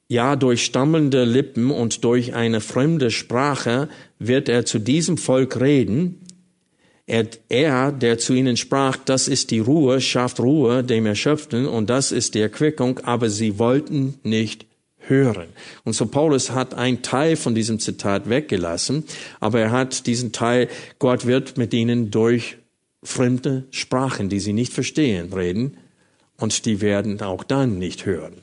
Ja, 0.10 0.36
durch 0.36 0.64
stammelnde 0.64 1.26
Lippen 1.26 1.70
und 1.70 2.04
durch 2.04 2.34
eine 2.34 2.62
fremde 2.62 3.12
Sprache 3.12 3.90
wird 4.20 4.50
er 4.50 4.66
zu 4.66 4.80
diesem 4.80 5.18
Volk 5.18 5.60
reden. 5.60 6.22
Er, 7.06 7.28
er, 7.50 7.92
der 7.92 8.18
zu 8.18 8.34
ihnen 8.34 8.58
sprach, 8.58 8.98
das 8.98 9.28
ist 9.28 9.52
die 9.52 9.60
Ruhe, 9.60 10.02
schafft 10.02 10.40
Ruhe 10.40 10.84
dem 10.84 11.06
Erschöpften 11.06 11.66
und 11.66 11.90
das 11.90 12.12
ist 12.12 12.36
die 12.36 12.42
Erquickung, 12.42 13.00
aber 13.00 13.30
sie 13.30 13.60
wollten 13.60 14.16
nicht 14.24 14.67
hören. 15.08 15.48
Und 15.84 15.94
so 15.94 16.06
Paulus 16.06 16.52
hat 16.52 16.74
einen 16.74 17.02
Teil 17.02 17.36
von 17.36 17.56
diesem 17.56 17.80
Zitat 17.80 18.30
weggelassen, 18.30 19.04
aber 19.40 19.60
er 19.60 19.72
hat 19.72 20.08
diesen 20.08 20.32
Teil, 20.32 20.70
Gott 21.00 21.26
wird 21.26 21.58
mit 21.58 21.74
ihnen 21.74 22.12
durch 22.12 22.58
fremde 23.04 23.66
Sprachen, 23.72 24.30
die 24.30 24.40
sie 24.40 24.54
nicht 24.54 24.74
verstehen, 24.74 25.32
reden 25.34 25.78
und 26.38 26.66
die 26.66 26.82
werden 26.82 27.22
auch 27.22 27.44
dann 27.44 27.78
nicht 27.78 28.06
hören. 28.06 28.42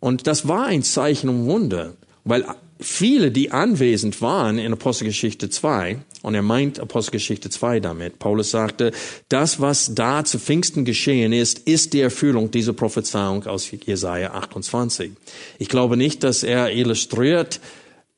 Und 0.00 0.26
das 0.26 0.48
war 0.48 0.66
ein 0.66 0.82
Zeichen 0.82 1.28
und 1.28 1.46
Wunder, 1.46 1.94
weil 2.24 2.44
viele, 2.78 3.30
die 3.30 3.50
anwesend 3.52 4.20
waren 4.22 4.58
in 4.58 4.72
Apostelgeschichte 4.72 5.50
2, 5.50 5.98
und 6.22 6.34
er 6.34 6.42
meint 6.42 6.80
Apostelgeschichte 6.80 7.50
2 7.50 7.80
damit, 7.80 8.18
Paulus 8.18 8.50
sagte, 8.50 8.92
das, 9.28 9.60
was 9.60 9.94
da 9.94 10.24
zu 10.24 10.38
Pfingsten 10.38 10.84
geschehen 10.84 11.32
ist, 11.32 11.60
ist 11.60 11.92
die 11.92 12.00
Erfüllung 12.00 12.50
dieser 12.50 12.72
Prophezeiung 12.72 13.46
aus 13.46 13.70
Jesaja 13.70 14.32
28. 14.32 15.12
Ich 15.58 15.68
glaube 15.68 15.96
nicht, 15.96 16.22
dass 16.22 16.42
er 16.42 16.72
illustriert 16.72 17.60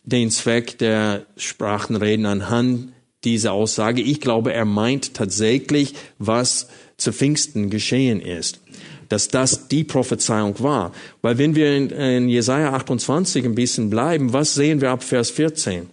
den 0.04 0.30
Zweck 0.30 0.78
der 0.78 1.26
Sprachenreden 1.36 2.26
anhand 2.26 2.92
dieser 3.24 3.52
Aussage. 3.52 4.02
Ich 4.02 4.20
glaube, 4.20 4.52
er 4.52 4.64
meint 4.64 5.14
tatsächlich, 5.14 5.94
was 6.18 6.68
zu 6.96 7.12
Pfingsten 7.12 7.70
geschehen 7.70 8.20
ist 8.20 8.60
dass 9.12 9.28
das 9.28 9.68
die 9.68 9.84
Prophezeiung 9.84 10.54
war. 10.60 10.90
Weil 11.20 11.36
wenn 11.36 11.54
wir 11.54 11.76
in, 11.76 11.90
in 11.90 12.28
Jesaja 12.30 12.72
28 12.72 13.44
ein 13.44 13.54
bisschen 13.54 13.90
bleiben, 13.90 14.32
was 14.32 14.54
sehen 14.54 14.80
wir 14.80 14.88
ab 14.88 15.04
Vers 15.04 15.30
14? 15.30 15.90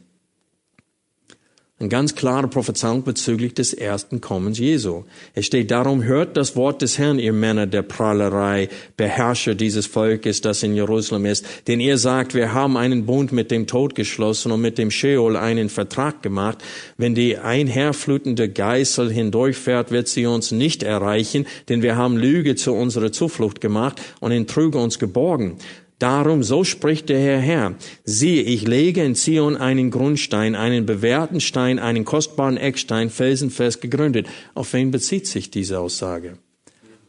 Eine 1.82 1.88
ganz 1.88 2.14
klare 2.14 2.50
Prophezeiung 2.50 3.04
bezüglich 3.04 3.54
des 3.54 3.74
ersten 3.74 4.20
Kommens 4.20 4.60
Jesu. 4.60 5.06
Es 5.34 5.46
steht 5.46 5.72
darum, 5.72 6.04
hört 6.04 6.36
das 6.36 6.58
Wort 6.58 6.82
des 6.82 6.98
Herrn, 6.98 7.20
ihr 7.20 7.32
Männer 7.32 7.68
der 7.68 7.84
Prahlerei, 7.84 8.68
Beherrscher 8.98 9.56
dieses 9.56 9.86
Volkes, 9.86 10.42
das 10.42 10.62
in 10.62 10.76
Jerusalem 10.76 11.26
ist. 11.26 11.46
Denn 11.70 11.80
ihr 11.80 11.98
sagt, 11.98 12.34
wir 12.34 12.52
haben 12.54 12.76
einen 12.76 13.06
Bund 13.06 13.32
mit 13.32 13.50
dem 13.50 13.66
Tod 13.66 13.96
geschlossen 13.96 14.52
und 14.52 14.60
mit 14.60 14.78
dem 14.78 14.92
Sheol 14.92 15.38
einen 15.38 15.70
Vertrag 15.70 16.22
gemacht. 16.22 16.58
Wenn 16.98 17.16
die 17.16 17.38
einherflutende 17.38 18.50
Geißel 18.50 19.10
hindurchfährt, 19.10 19.90
wird 19.90 20.10
sie 20.10 20.26
uns 20.26 20.52
nicht 20.52 20.84
erreichen, 20.84 21.48
denn 21.70 21.82
wir 21.82 21.96
haben 21.96 22.18
Lüge 22.18 22.56
zu 22.56 22.74
unserer 22.74 23.14
Zuflucht 23.14 23.62
gemacht 23.62 24.02
und 24.20 24.34
in 24.34 24.48
Trüge 24.48 24.80
uns 24.80 25.00
geborgen. 25.00 25.60
Darum, 26.00 26.44
so 26.44 26.64
spricht 26.64 27.10
der 27.10 27.20
Herr 27.20 27.40
Herr, 27.40 27.76
siehe, 28.06 28.42
ich 28.42 28.66
lege 28.66 29.04
in 29.04 29.16
Zion 29.16 29.58
einen 29.58 29.92
Grundstein, 29.92 30.56
einen 30.56 30.86
bewährten 30.86 31.42
Stein, 31.42 31.78
einen 31.78 32.06
kostbaren 32.06 32.56
Eckstein, 32.56 33.10
felsenfest 33.10 33.82
gegründet. 33.82 34.28
Auf 34.56 34.72
wen 34.72 34.92
bezieht 34.92 35.28
sich 35.28 35.52
diese 35.52 35.80
Aussage? 35.80 36.38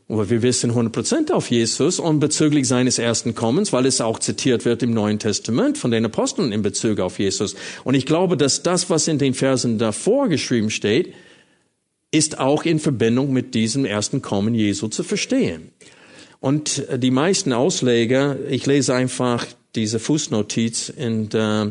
Aber 0.08 0.28
wir 0.28 0.42
wissen 0.42 0.72
100% 0.72 1.30
auf 1.30 1.52
Jesus 1.52 2.00
und 2.00 2.18
bezüglich 2.18 2.66
seines 2.66 2.98
ersten 2.98 3.36
Kommens, 3.36 3.72
weil 3.72 3.86
es 3.86 4.00
auch 4.00 4.18
zitiert 4.18 4.64
wird 4.64 4.82
im 4.82 4.92
Neuen 4.92 5.20
Testament 5.20 5.78
von 5.78 5.92
den 5.92 6.04
Aposteln 6.04 6.50
in 6.50 6.62
Bezug 6.62 6.98
auf 6.98 7.20
Jesus. 7.20 7.54
Und 7.84 7.94
ich 7.94 8.06
glaube, 8.06 8.36
dass 8.36 8.64
das, 8.64 8.90
was 8.90 9.06
in 9.06 9.18
den 9.18 9.34
Versen 9.34 9.78
davor 9.78 10.28
geschrieben 10.28 10.70
steht, 10.70 11.14
ist 12.10 12.40
auch 12.40 12.64
in 12.64 12.80
Verbindung 12.80 13.32
mit 13.32 13.54
diesem 13.54 13.84
ersten 13.84 14.20
Kommen 14.20 14.56
Jesu 14.56 14.88
zu 14.88 15.04
verstehen. 15.04 15.70
Und 16.40 16.86
die 16.96 17.10
meisten 17.10 17.52
Ausleger, 17.52 18.36
ich 18.48 18.66
lese 18.66 18.94
einfach 18.94 19.46
diese 19.74 19.98
Fußnotiz 19.98 20.88
in 20.88 21.28
der, 21.28 21.70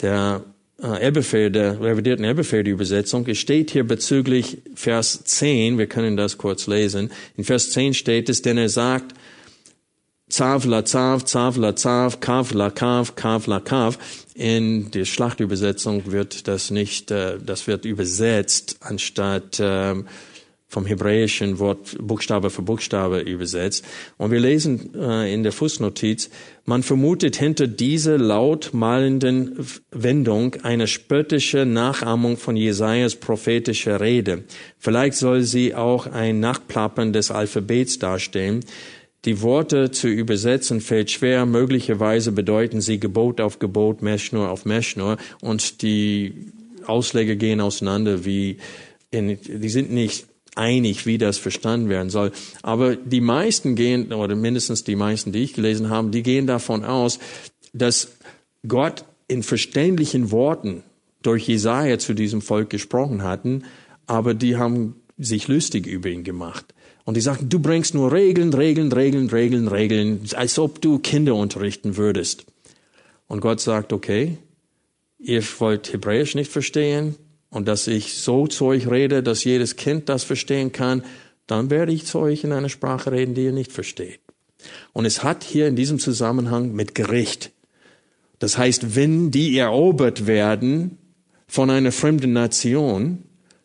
der 0.00 0.44
äh, 0.82 1.00
Elberfelder, 1.00 1.80
revidierten 1.80 2.24
Elberfelder 2.24 2.70
Übersetzung. 2.70 3.26
Es 3.26 3.38
steht 3.38 3.70
hier 3.70 3.84
bezüglich 3.84 4.58
Vers 4.74 5.24
10, 5.24 5.78
wir 5.78 5.86
können 5.86 6.16
das 6.16 6.36
kurz 6.36 6.66
lesen. 6.66 7.10
In 7.36 7.44
Vers 7.44 7.70
10 7.70 7.94
steht 7.94 8.28
es, 8.28 8.42
denn 8.42 8.58
er 8.58 8.68
sagt, 8.68 9.14
Zav 10.28 10.64
la 10.64 10.84
Zav, 10.84 11.24
Zav 11.24 11.56
la 11.56 11.76
Zav, 11.76 12.20
Kav 12.20 12.52
la 12.52 12.70
Kav, 12.70 13.14
Kav 13.14 13.46
la 13.46 13.60
Kav. 13.60 13.96
In 14.34 14.90
der 14.90 15.04
Schlachtübersetzung 15.04 16.10
wird 16.10 16.48
das 16.48 16.70
nicht, 16.70 17.10
äh, 17.10 17.38
das 17.38 17.66
wird 17.66 17.84
übersetzt 17.84 18.76
anstatt 18.80 19.58
ähm, 19.60 20.06
vom 20.68 20.84
hebräischen 20.84 21.58
Wort 21.58 21.96
Buchstabe 22.00 22.50
für 22.50 22.62
Buchstabe 22.62 23.20
übersetzt. 23.20 23.84
Und 24.18 24.32
wir 24.32 24.40
lesen 24.40 24.94
äh, 24.94 25.32
in 25.32 25.42
der 25.42 25.52
Fußnotiz, 25.52 26.28
man 26.64 26.82
vermutet 26.82 27.36
hinter 27.36 27.68
dieser 27.68 28.18
laut 28.18 28.70
malenden 28.72 29.56
Wendung 29.92 30.56
eine 30.62 30.88
spöttische 30.88 31.64
Nachahmung 31.64 32.36
von 32.36 32.56
Jesajas 32.56 33.14
prophetischer 33.14 34.00
Rede. 34.00 34.42
Vielleicht 34.78 35.16
soll 35.16 35.42
sie 35.42 35.74
auch 35.74 36.08
ein 36.08 36.40
Nachplappern 36.40 37.12
des 37.12 37.30
Alphabets 37.30 38.00
darstellen. 38.00 38.64
Die 39.24 39.42
Worte 39.42 39.92
zu 39.92 40.08
übersetzen 40.08 40.80
fällt 40.80 41.10
schwer. 41.10 41.46
Möglicherweise 41.46 42.32
bedeuten 42.32 42.80
sie 42.80 42.98
Gebot 42.98 43.40
auf 43.40 43.60
Gebot, 43.60 44.02
Meschnur 44.02 44.50
auf 44.50 44.64
Meschnur. 44.64 45.16
Und 45.40 45.82
die 45.82 46.52
Ausleger 46.86 47.36
gehen 47.36 47.60
auseinander 47.60 48.24
wie 48.24 48.58
in, 49.10 49.38
die 49.42 49.68
sind 49.68 49.92
nicht 49.92 50.26
einig, 50.56 51.06
wie 51.06 51.18
das 51.18 51.38
verstanden 51.38 51.88
werden 51.88 52.10
soll. 52.10 52.32
Aber 52.62 52.96
die 52.96 53.20
meisten 53.20 53.74
gehen, 53.74 54.12
oder 54.12 54.34
mindestens 54.34 54.84
die 54.84 54.96
meisten, 54.96 55.32
die 55.32 55.42
ich 55.42 55.54
gelesen 55.54 55.90
habe, 55.90 56.10
die 56.10 56.22
gehen 56.22 56.46
davon 56.46 56.84
aus, 56.84 57.18
dass 57.72 58.16
Gott 58.66 59.04
in 59.28 59.42
verständlichen 59.42 60.30
Worten 60.30 60.82
durch 61.22 61.46
Jesaja 61.48 61.98
zu 61.98 62.14
diesem 62.14 62.40
Volk 62.40 62.70
gesprochen 62.70 63.22
hatten, 63.22 63.64
aber 64.06 64.34
die 64.34 64.56
haben 64.56 64.96
sich 65.18 65.48
lustig 65.48 65.86
über 65.86 66.08
ihn 66.08 66.24
gemacht. 66.24 66.74
Und 67.04 67.16
die 67.16 67.20
sagten, 67.20 67.48
du 67.48 67.58
bringst 67.58 67.94
nur 67.94 68.12
Regeln, 68.12 68.52
Regeln, 68.52 68.92
Regeln, 68.92 69.28
Regeln, 69.28 69.68
Regeln, 69.68 70.20
als 70.34 70.58
ob 70.58 70.80
du 70.80 70.98
Kinder 70.98 71.34
unterrichten 71.34 71.96
würdest. 71.96 72.46
Und 73.28 73.40
Gott 73.40 73.60
sagt, 73.60 73.92
okay, 73.92 74.38
ihr 75.18 75.42
wollt 75.58 75.92
Hebräisch 75.92 76.34
nicht 76.34 76.50
verstehen, 76.50 77.16
und 77.50 77.68
dass 77.68 77.86
ich 77.86 78.14
so 78.14 78.46
zu 78.46 78.66
euch 78.66 78.90
rede, 78.90 79.22
dass 79.22 79.44
jedes 79.44 79.76
Kind 79.76 80.08
das 80.08 80.24
verstehen 80.24 80.72
kann, 80.72 81.04
dann 81.46 81.70
werde 81.70 81.92
ich 81.92 82.06
zu 82.06 82.18
euch 82.18 82.44
in 82.44 82.52
einer 82.52 82.68
Sprache 82.68 83.12
reden, 83.12 83.34
die 83.34 83.44
ihr 83.44 83.52
nicht 83.52 83.72
versteht. 83.72 84.20
Und 84.92 85.04
es 85.04 85.22
hat 85.22 85.44
hier 85.44 85.68
in 85.68 85.76
diesem 85.76 85.98
Zusammenhang 85.98 86.72
mit 86.72 86.94
Gericht. 86.94 87.52
Das 88.38 88.58
heißt, 88.58 88.96
wenn 88.96 89.30
die 89.30 89.56
erobert 89.56 90.26
werden 90.26 90.98
von 91.46 91.70
einer 91.70 91.92
fremden 91.92 92.32
Nation, 92.32 93.22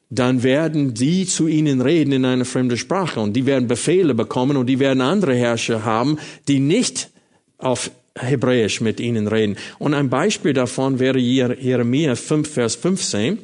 dann 0.09 0.43
werden 0.43 0.93
die 0.93 1.25
zu 1.25 1.47
ihnen 1.47 1.81
reden 1.81 2.11
in 2.11 2.25
einer 2.25 2.45
fremden 2.45 2.77
Sprache 2.77 3.19
und 3.19 3.33
die 3.33 3.45
werden 3.45 3.67
Befehle 3.67 4.13
bekommen 4.13 4.57
und 4.57 4.67
die 4.67 4.79
werden 4.79 5.01
andere 5.01 5.33
Herrscher 5.33 5.85
haben, 5.85 6.19
die 6.47 6.59
nicht 6.59 7.09
auf 7.57 7.91
Hebräisch 8.19 8.81
mit 8.81 8.99
ihnen 8.99 9.27
reden. 9.27 9.55
Und 9.79 9.93
ein 9.93 10.09
Beispiel 10.09 10.51
davon 10.51 10.99
wäre 10.99 11.17
Jeremia 11.17 12.15
5, 12.15 12.49
Vers 12.49 12.75
15. 12.75 13.37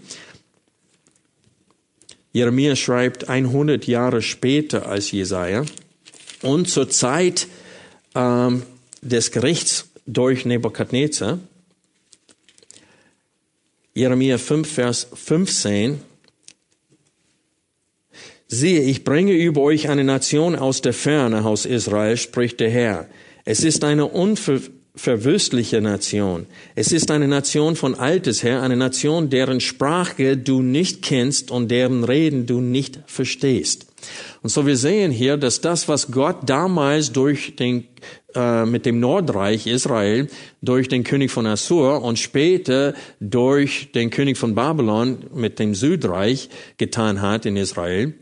Jeremia 2.33 2.75
schreibt 2.75 3.29
100 3.29 3.87
Jahre 3.87 4.21
später 4.21 4.87
als 4.87 5.11
Jesaja 5.11 5.65
und 6.41 6.69
zur 6.69 6.89
Zeit 6.89 7.47
ähm, 8.15 8.63
des 9.01 9.31
Gerichts 9.31 9.89
durch 10.05 10.45
Nebukadnezar. 10.45 11.39
Jeremia 13.93 14.37
5, 14.37 14.71
Vers 14.71 15.07
15. 15.13 16.01
Siehe, 18.47 18.81
ich 18.81 19.03
bringe 19.03 19.33
über 19.33 19.61
euch 19.61 19.89
eine 19.89 20.03
Nation 20.03 20.55
aus 20.55 20.81
der 20.81 20.93
Ferne, 20.93 21.43
Haus 21.43 21.65
Israel, 21.65 22.15
spricht 22.15 22.59
der 22.59 22.69
Herr. 22.69 23.09
Es 23.43 23.63
ist 23.63 23.83
eine 23.83 24.05
unver 24.05 24.59
verwüstliche 24.97 25.79
Nation. 25.79 26.47
Es 26.75 26.91
ist 26.91 27.11
eine 27.11 27.27
Nation 27.27 27.75
von 27.75 27.95
Altes 27.95 28.43
her, 28.43 28.61
eine 28.61 28.75
Nation, 28.75 29.29
deren 29.29 29.61
Sprache 29.61 30.35
du 30.35 30.61
nicht 30.61 31.01
kennst 31.01 31.51
und 31.51 31.69
deren 31.69 32.03
Reden 32.03 32.45
du 32.45 32.59
nicht 32.59 32.99
verstehst. 33.05 33.87
Und 34.41 34.49
so 34.49 34.65
wir 34.65 34.77
sehen 34.77 35.11
hier, 35.11 35.37
dass 35.37 35.61
das, 35.61 35.87
was 35.87 36.11
Gott 36.11 36.49
damals 36.49 37.11
durch 37.11 37.55
den 37.55 37.85
äh, 38.35 38.65
mit 38.65 38.85
dem 38.85 38.99
Nordreich 38.99 39.67
Israel, 39.67 40.27
durch 40.61 40.87
den 40.87 41.03
König 41.03 41.31
von 41.31 41.45
Assur 41.45 42.01
und 42.03 42.19
später 42.19 42.93
durch 43.19 43.91
den 43.93 44.09
König 44.09 44.37
von 44.37 44.55
Babylon 44.55 45.19
mit 45.33 45.59
dem 45.59 45.75
Südreich 45.75 46.49
getan 46.77 47.21
hat 47.21 47.45
in 47.45 47.55
Israel, 47.55 48.13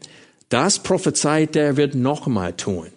das 0.49 0.79
prophezeit 0.79 1.55
er 1.55 1.77
wird 1.77 1.95
nochmal 1.95 2.53
tun 2.53 2.87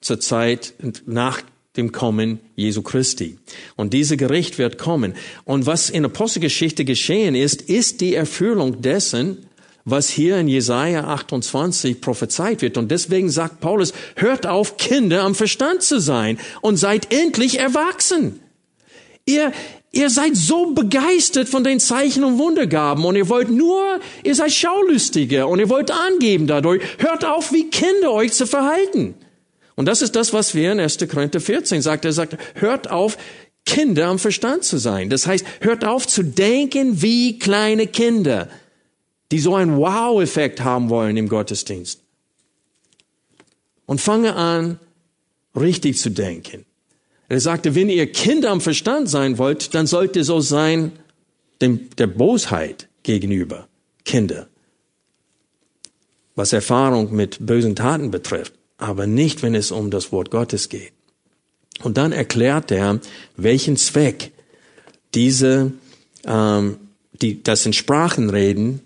zur 0.00 0.20
Zeit 0.20 0.74
nach 1.06 1.42
dem 1.76 1.92
Kommen 1.92 2.40
Jesu 2.54 2.82
Christi. 2.82 3.36
Und 3.76 3.92
dieser 3.92 4.16
Gericht 4.16 4.58
wird 4.58 4.78
kommen. 4.78 5.14
Und 5.44 5.66
was 5.66 5.90
in 5.90 6.04
Apostelgeschichte 6.04 6.84
geschehen 6.84 7.34
ist, 7.34 7.62
ist 7.62 8.00
die 8.00 8.14
Erfüllung 8.14 8.80
dessen, 8.80 9.46
was 9.84 10.08
hier 10.08 10.38
in 10.38 10.48
Jesaja 10.48 11.04
28 11.04 12.00
prophezeit 12.00 12.62
wird. 12.62 12.78
Und 12.78 12.90
deswegen 12.90 13.28
sagt 13.28 13.60
Paulus, 13.60 13.92
hört 14.16 14.46
auf, 14.46 14.76
Kinder 14.76 15.22
am 15.22 15.34
Verstand 15.34 15.82
zu 15.82 16.00
sein 16.00 16.38
und 16.62 16.76
seid 16.76 17.12
endlich 17.12 17.58
erwachsen. 17.58 18.40
Ihr, 19.26 19.52
ihr 19.92 20.10
seid 20.10 20.36
so 20.36 20.72
begeistert 20.72 21.48
von 21.48 21.64
den 21.64 21.80
Zeichen 21.80 22.24
und 22.24 22.38
Wundergaben 22.38 23.04
und 23.04 23.16
ihr 23.16 23.28
wollt 23.28 23.50
nur, 23.50 24.00
ihr 24.22 24.34
seid 24.34 24.52
Schaulustige 24.52 25.46
und 25.46 25.58
ihr 25.58 25.68
wollt 25.68 25.90
angeben 25.90 26.46
dadurch. 26.46 26.82
Hört 26.98 27.24
auf, 27.24 27.52
wie 27.52 27.68
Kinder 27.68 28.12
euch 28.12 28.32
zu 28.32 28.46
verhalten. 28.46 29.14
Und 29.76 29.86
das 29.86 30.02
ist 30.02 30.14
das, 30.14 30.32
was 30.32 30.54
wir 30.54 30.72
in 30.72 30.80
1. 30.80 30.98
Korinther 31.10 31.40
14 31.40 31.82
sagt. 31.82 32.04
Er 32.04 32.12
sagt, 32.12 32.36
hört 32.54 32.90
auf, 32.90 33.16
Kinder 33.66 34.08
am 34.08 34.18
Verstand 34.18 34.64
zu 34.64 34.78
sein. 34.78 35.10
Das 35.10 35.26
heißt, 35.26 35.44
hört 35.60 35.84
auf 35.84 36.06
zu 36.06 36.22
denken 36.22 37.00
wie 37.02 37.38
kleine 37.38 37.86
Kinder, 37.86 38.48
die 39.30 39.38
so 39.38 39.54
einen 39.54 39.76
Wow-Effekt 39.76 40.60
haben 40.60 40.90
wollen 40.90 41.16
im 41.16 41.28
Gottesdienst. 41.28 42.00
Und 43.86 44.00
fange 44.00 44.34
an, 44.36 44.78
richtig 45.56 45.98
zu 45.98 46.10
denken. 46.10 46.66
Er 47.28 47.40
sagte, 47.40 47.74
wenn 47.74 47.88
ihr 47.88 48.10
Kinder 48.12 48.50
am 48.50 48.60
Verstand 48.60 49.08
sein 49.08 49.38
wollt, 49.38 49.74
dann 49.74 49.86
sollt 49.86 50.14
ihr 50.16 50.24
so 50.24 50.40
sein 50.40 50.92
dem, 51.60 51.88
der 51.96 52.06
Bosheit 52.06 52.88
gegenüber 53.02 53.66
Kinder, 54.04 54.48
was 56.34 56.52
Erfahrung 56.52 57.14
mit 57.14 57.38
bösen 57.40 57.74
Taten 57.74 58.10
betrifft, 58.10 58.52
aber 58.78 59.06
nicht, 59.06 59.42
wenn 59.42 59.54
es 59.54 59.70
um 59.70 59.90
das 59.90 60.12
Wort 60.12 60.30
Gottes 60.30 60.68
geht. 60.68 60.92
Und 61.82 61.96
dann 61.96 62.12
erklärt 62.12 62.70
er, 62.70 63.00
welchen 63.36 63.76
Zweck 63.76 64.32
diese, 65.14 65.72
ähm, 66.24 66.76
die, 67.20 67.42
das 67.42 67.66
in 67.66 67.72
Sprachen 67.72 68.30
reden 68.30 68.80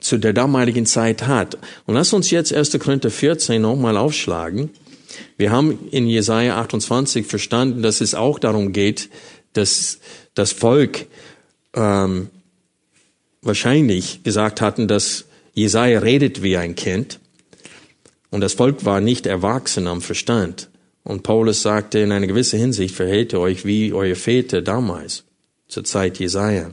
zu 0.00 0.18
der 0.18 0.32
damaligen 0.32 0.86
Zeit 0.86 1.26
hat. 1.26 1.56
Und 1.86 1.94
lass 1.94 2.12
uns 2.12 2.30
jetzt 2.30 2.52
1. 2.52 2.78
Korinther 2.78 3.10
14 3.10 3.62
nochmal 3.62 3.96
aufschlagen. 3.96 4.70
Wir 5.36 5.50
haben 5.50 5.88
in 5.90 6.06
Jesaja 6.06 6.58
28 6.60 7.26
verstanden, 7.26 7.82
dass 7.82 8.00
es 8.00 8.14
auch 8.14 8.38
darum 8.38 8.72
geht, 8.72 9.10
dass 9.52 9.98
das 10.34 10.52
Volk 10.52 11.06
ähm, 11.74 12.30
wahrscheinlich 13.42 14.22
gesagt 14.22 14.60
hatten, 14.60 14.88
dass 14.88 15.24
Jesaja 15.54 16.00
redet 16.00 16.42
wie 16.42 16.56
ein 16.56 16.74
Kind. 16.74 17.18
Und 18.32 18.40
das 18.40 18.54
Volk 18.54 18.84
war 18.86 19.00
nicht 19.00 19.26
erwachsen 19.26 19.86
am 19.86 20.00
Verstand. 20.00 20.70
Und 21.04 21.22
Paulus 21.22 21.62
sagte, 21.62 21.98
in 21.98 22.12
einer 22.12 22.26
gewissen 22.26 22.58
Hinsicht 22.58 22.94
verhält 22.94 23.34
ihr 23.34 23.40
euch 23.40 23.66
wie 23.66 23.92
eure 23.92 24.14
Väter 24.14 24.62
damals, 24.62 25.24
zur 25.68 25.84
Zeit 25.84 26.18
Jesaja. 26.18 26.70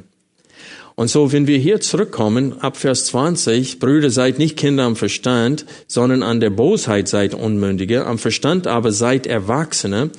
Und 0.95 1.09
so, 1.09 1.31
wenn 1.33 1.47
wir 1.47 1.57
hier 1.57 1.81
zurückkommen, 1.81 2.59
ab 2.61 2.77
Vers 2.77 3.07
20, 3.07 3.79
Brüder, 3.79 4.09
seid 4.09 4.39
nicht 4.39 4.55
Kinder 4.55 4.83
am 4.83 4.95
Verstand, 4.95 5.65
sondern 5.87 6.23
an 6.23 6.39
der 6.39 6.49
Bosheit 6.49 7.09
seid 7.09 7.33
Unmündige, 7.33 8.05
am 8.05 8.19
Verstand 8.19 8.65
aber 8.65 8.93
seid 8.93 9.27
Erwachsene. 9.27 10.11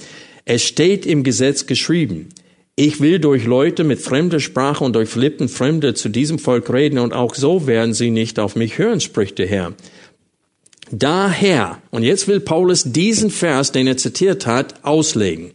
Es 0.44 0.62
steht 0.62 1.07
im 1.07 1.22
Gesetz 1.22 1.64
geschrieben, 1.66 2.29
ich 2.76 3.00
will 3.00 3.18
durch 3.18 3.44
Leute 3.44 3.85
mit 3.85 4.00
fremder 4.00 4.40
Sprache 4.40 4.85
und 4.85 4.94
durch 4.94 5.14
Lippen 5.16 5.48
Fremde 5.48 5.94
zu 5.94 6.09
diesem 6.09 6.38
Volk 6.38 6.70
reden 6.72 6.98
und 6.98 7.12
auch 7.12 7.35
so 7.35 7.66
werden 7.66 7.92
sie 7.94 8.11
nicht 8.11 8.38
auf 8.38 8.57
mich 8.57 8.79
hören, 8.79 9.00
spricht 9.00 9.38
der 9.38 9.48
Herr. 9.48 9.74
Daher, 10.90 11.81
und 11.90 12.03
jetzt 12.03 12.26
will 12.26 12.40
Paulus 12.40 12.85
diesen 12.85 13.31
Vers, 13.31 13.72
den 13.72 13.87
er 13.87 13.96
zitiert 13.96 14.46
hat, 14.46 14.85
auslegen. 14.85 15.53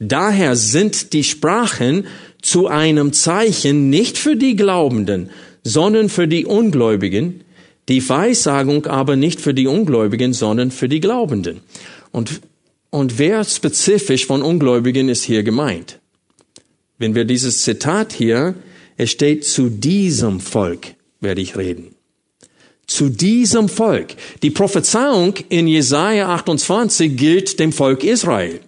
Daher 0.00 0.56
sind 0.56 1.12
die 1.12 1.24
Sprachen 1.24 2.06
zu 2.42 2.66
einem 2.66 3.12
Zeichen 3.12 3.90
nicht 3.90 4.18
für 4.18 4.36
die 4.36 4.56
Glaubenden, 4.56 5.30
sondern 5.62 6.08
für 6.08 6.26
die 6.26 6.44
Ungläubigen, 6.44 7.44
die 7.88 8.06
Weissagung 8.08 8.86
aber 8.86 9.16
nicht 9.16 9.40
für 9.40 9.54
die 9.54 9.66
Ungläubigen, 9.66 10.32
sondern 10.32 10.70
für 10.70 10.88
die 10.88 11.00
Glaubenden. 11.00 11.60
Und, 12.10 12.40
und 12.90 13.18
wer 13.18 13.44
spezifisch 13.44 14.26
von 14.26 14.42
Ungläubigen 14.42 15.08
ist 15.08 15.24
hier 15.24 15.42
gemeint? 15.42 16.00
Wenn 16.98 17.14
wir 17.14 17.24
dieses 17.24 17.62
Zitat 17.62 18.12
hier, 18.12 18.54
es 18.96 19.10
steht 19.10 19.44
zu 19.44 19.68
diesem 19.68 20.40
Volk 20.40 20.94
werde 21.20 21.40
ich 21.40 21.56
reden 21.56 21.97
zu 22.88 23.10
diesem 23.10 23.68
Volk. 23.68 24.16
Die 24.42 24.50
Prophezeiung 24.50 25.34
in 25.48 25.68
Jesaja 25.68 26.28
28 26.30 27.16
gilt 27.16 27.60
dem 27.60 27.72
Volk 27.72 28.02
Israel. 28.02 28.60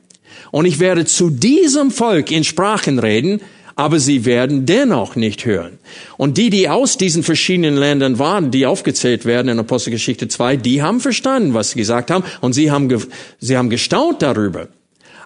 Und 0.53 0.67
ich 0.67 0.79
werde 0.79 1.07
zu 1.07 1.31
diesem 1.31 1.91
Volk 1.91 2.31
in 2.31 2.45
Sprachen 2.45 2.99
reden, 2.99 3.41
aber 3.77 3.99
sie 3.99 4.27
werden 4.27 4.67
dennoch 4.67 5.17
nicht 5.17 5.47
hören. 5.47 5.79
Und 6.19 6.37
die, 6.37 6.51
die 6.51 6.69
aus 6.69 6.99
diesen 6.99 7.23
verschiedenen 7.23 7.77
Ländern 7.77 8.19
waren, 8.19 8.51
die 8.51 8.67
aufgezählt 8.67 9.25
werden 9.25 9.49
in 9.49 9.59
Apostelgeschichte 9.59 10.29
2, 10.29 10.57
die 10.57 10.83
haben 10.83 11.01
verstanden, 11.01 11.55
was 11.55 11.71
sie 11.71 11.79
gesagt 11.79 12.11
haben, 12.11 12.25
und 12.43 12.53
sie 12.53 12.71
haben, 12.71 12.95
sie 13.39 13.57
haben 13.57 13.71
gestaunt 13.71 14.21
darüber. 14.21 14.69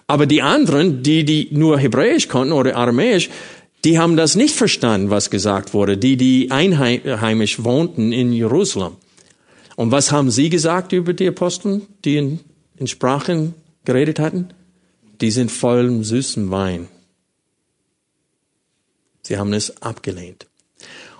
Aber 0.07 0.25
die 0.25 0.41
anderen, 0.41 1.03
die, 1.03 1.25
die 1.25 1.49
nur 1.51 1.79
Hebräisch 1.79 2.29
konnten 2.29 2.53
oder 2.53 2.77
Aramäisch, 2.77 3.29
die 3.85 3.99
haben 3.99 4.17
das 4.17 4.35
nicht 4.35 4.55
verstanden, 4.55 5.11
was 5.11 5.29
gesagt 5.29 5.75
wurde, 5.75 5.97
die, 5.97 6.17
die 6.17 6.49
einheimisch 6.49 7.63
wohnten 7.63 8.11
in 8.11 8.33
Jerusalem. 8.33 8.93
Und 9.75 9.91
was 9.91 10.11
haben 10.11 10.31
sie 10.31 10.49
gesagt 10.49 10.91
über 10.91 11.13
die 11.13 11.27
Apostel, 11.27 11.83
die 12.03 12.17
in, 12.17 12.39
in 12.77 12.87
Sprachen 12.87 13.53
geredet 13.85 14.17
hatten? 14.19 14.49
Die 15.21 15.29
sind 15.29 15.51
voll 15.51 16.03
süßen 16.03 16.49
Wein. 16.49 16.87
Sie 19.21 19.37
haben 19.37 19.53
es 19.53 19.81
abgelehnt. 19.81 20.47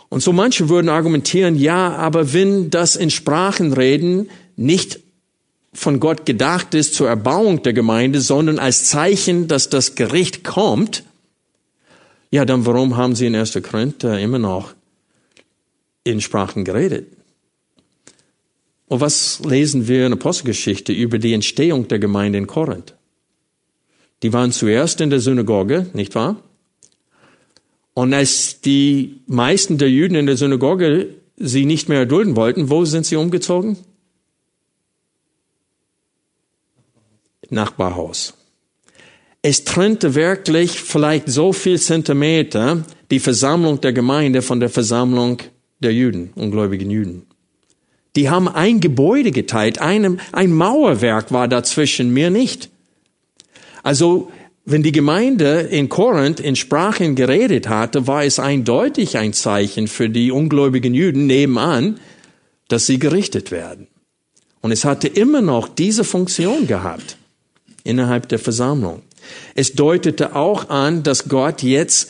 Und 0.10 0.22
so 0.22 0.34
manche 0.34 0.68
würden 0.68 0.90
argumentieren, 0.90 1.56
ja, 1.58 1.96
aber 1.96 2.34
wenn 2.34 2.72
das 2.72 2.96
in 2.96 3.12
Sprachen 3.12 3.74
reden 3.74 4.30
nicht 4.56 5.00
von 5.74 6.00
Gott 6.00 6.26
gedacht 6.26 6.74
ist 6.74 6.96
zur 6.96 7.10
Erbauung 7.10 7.62
der 7.62 7.74
Gemeinde, 7.74 8.22
sondern 8.22 8.58
als 8.58 8.86
Zeichen, 8.86 9.48
dass 9.48 9.70
das 9.70 9.96
Gericht 9.96 10.44
kommt, 10.44 11.04
ja, 12.32 12.46
dann 12.46 12.66
warum 12.66 12.98
haben 12.98 13.16
sie 13.16 13.28
in 13.28 13.36
1. 13.36 13.62
Korinther 13.64 14.20
immer 14.20 14.40
noch 14.40 14.74
in 16.04 16.22
Sprachen 16.22 16.66
geredet? 16.66 17.08
Und 18.88 19.02
was 19.02 19.40
lesen 19.44 19.88
wir 19.88 20.06
in 20.06 20.12
der 20.12 20.20
Apostelgeschichte 20.20 20.94
über 20.94 21.18
die 21.18 21.34
Entstehung 21.34 21.88
der 21.88 22.00
Gemeinde 22.00 22.38
in 22.38 22.48
Korinth? 22.48 22.96
Die 24.22 24.32
waren 24.34 24.52
zuerst 24.52 25.02
in 25.02 25.10
der 25.10 25.20
Synagoge, 25.20 25.88
nicht 25.94 26.16
wahr? 26.16 26.42
Und 27.94 28.14
als 28.14 28.62
die 28.62 29.22
meisten 29.26 29.78
der 29.78 29.90
Juden 29.90 30.16
in 30.16 30.26
der 30.26 30.38
Synagoge 30.38 31.16
sie 31.38 31.66
nicht 31.66 31.90
mehr 31.90 32.00
erdulden 32.00 32.36
wollten, 32.36 32.70
wo 32.70 32.86
sind 32.86 33.06
sie 33.06 33.16
umgezogen? 33.16 33.78
Nachbarhaus. 37.50 38.34
Es 39.48 39.64
trennte 39.64 40.16
wirklich 40.16 40.72
vielleicht 40.72 41.30
so 41.30 41.54
viel 41.54 41.80
Zentimeter 41.80 42.84
die 43.12 43.20
Versammlung 43.20 43.80
der 43.80 43.94
Gemeinde 43.94 44.42
von 44.42 44.60
der 44.60 44.70
Versammlung 44.70 45.38
der 45.78 45.94
Juden, 45.94 46.32
ungläubigen 46.34 46.90
Juden. 46.90 47.28
Die 48.16 48.28
haben 48.28 48.48
ein 48.48 48.80
Gebäude 48.80 49.30
geteilt, 49.30 49.80
einem, 49.80 50.20
ein 50.32 50.52
Mauerwerk 50.52 51.32
war 51.32 51.48
dazwischen, 51.48 52.12
mir 52.12 52.32
nicht. 52.32 52.72
Also, 53.84 54.32
wenn 54.66 54.82
die 54.82 54.92
Gemeinde 54.92 55.60
in 55.60 55.90
Korinth 55.90 56.40
in 56.40 56.56
Sprachen 56.56 57.14
geredet 57.14 57.70
hatte, 57.70 58.08
war 58.08 58.24
es 58.26 58.40
eindeutig 58.40 59.16
ein 59.20 59.34
Zeichen 59.34 59.88
für 59.88 60.10
die 60.10 60.32
ungläubigen 60.32 60.96
Juden 60.96 61.28
nebenan, 61.28 62.00
dass 62.68 62.88
sie 62.88 62.98
gerichtet 62.98 63.52
werden. 63.52 63.86
Und 64.62 64.72
es 64.72 64.86
hatte 64.86 65.08
immer 65.08 65.42
noch 65.42 65.68
diese 65.68 66.04
Funktion 66.04 66.66
gehabt 66.66 67.18
innerhalb 67.84 68.28
der 68.28 68.40
Versammlung. 68.40 69.04
Es 69.56 69.74
deutete 69.74 70.36
auch 70.36 70.70
an, 70.70 71.04
dass 71.04 71.30
Gott 71.30 71.64
jetzt 71.64 72.10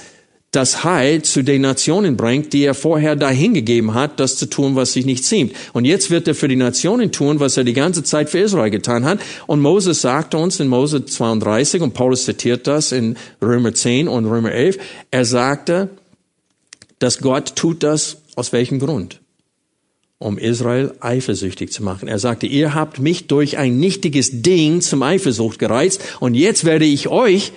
das 0.56 0.84
Heil 0.84 1.22
zu 1.22 1.44
den 1.44 1.62
Nationen 1.62 2.16
bringt, 2.16 2.54
die 2.54 2.64
er 2.64 2.74
vorher 2.74 3.16
dahingegeben 3.16 3.94
hat, 3.94 4.20
das 4.20 4.38
zu 4.38 4.46
tun, 4.46 4.76
was 4.76 4.94
sich 4.94 5.06
nicht 5.06 5.26
ziemt. 5.26 5.54
Und 5.74 5.86
jetzt 5.86 6.10
wird 6.10 6.28
er 6.28 6.36
für 6.36 6.48
die 6.48 6.56
Nationen 6.56 7.12
tun, 7.12 7.40
was 7.40 7.58
er 7.58 7.66
die 7.66 7.74
ganze 7.74 8.04
Zeit 8.04 8.30
für 8.30 8.40
Israel 8.40 8.70
getan 8.70 9.04
hat. 9.04 9.20
Und 9.48 9.60
Moses 9.60 10.02
sagte 10.02 10.38
uns 10.38 10.60
in 10.60 10.68
Mose 10.68 11.06
32, 11.06 11.82
und 11.82 11.94
Paulus 11.94 12.26
zitiert 12.26 12.68
das 12.68 12.94
in 12.94 13.18
Römer 13.42 13.74
10 13.74 14.08
und 14.08 14.26
Römer 14.26 14.52
11, 14.52 14.78
er 15.12 15.26
sagte, 15.26 15.90
dass 17.00 17.20
Gott 17.20 17.56
tut 17.56 17.84
das 17.84 18.18
aus 18.36 18.54
welchem 18.54 18.80
Grund? 18.80 19.20
Um 20.18 20.38
Israel 20.38 20.94
eifersüchtig 21.00 21.72
zu 21.72 21.84
machen. 21.84 22.08
Er 22.08 22.20
sagte, 22.20 22.48
ihr 22.48 22.74
habt 22.74 23.00
mich 23.00 23.28
durch 23.28 23.58
ein 23.58 23.78
nichtiges 23.80 24.42
Ding 24.42 24.82
zum 24.82 25.04
Eifersucht 25.04 25.60
gereizt 25.60 26.02
und 26.20 26.36
jetzt 26.36 26.64
werde 26.64 26.86
ich 26.86 27.08
euch 27.10 27.52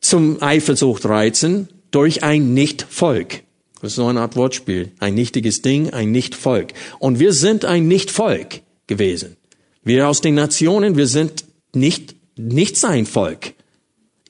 zum 0.00 0.42
Eifersucht 0.42 1.06
reizen 1.06 1.68
durch 1.90 2.22
ein 2.22 2.54
Nichtvolk. 2.54 3.42
Das 3.80 3.92
ist 3.92 3.96
so 3.96 4.06
eine 4.06 4.20
Art 4.20 4.36
Wortspiel. 4.36 4.92
Ein 4.98 5.14
nichtiges 5.14 5.62
Ding, 5.62 5.90
ein 5.90 6.12
Nichtvolk. 6.12 6.74
Und 6.98 7.18
wir 7.18 7.32
sind 7.32 7.64
ein 7.64 7.88
Nichtvolk 7.88 8.60
gewesen. 8.86 9.36
Wir 9.82 10.08
aus 10.08 10.20
den 10.20 10.34
Nationen, 10.34 10.96
wir 10.96 11.06
sind 11.06 11.44
nicht, 11.74 12.14
nicht 12.36 12.76
sein 12.76 13.06
Volk. 13.06 13.54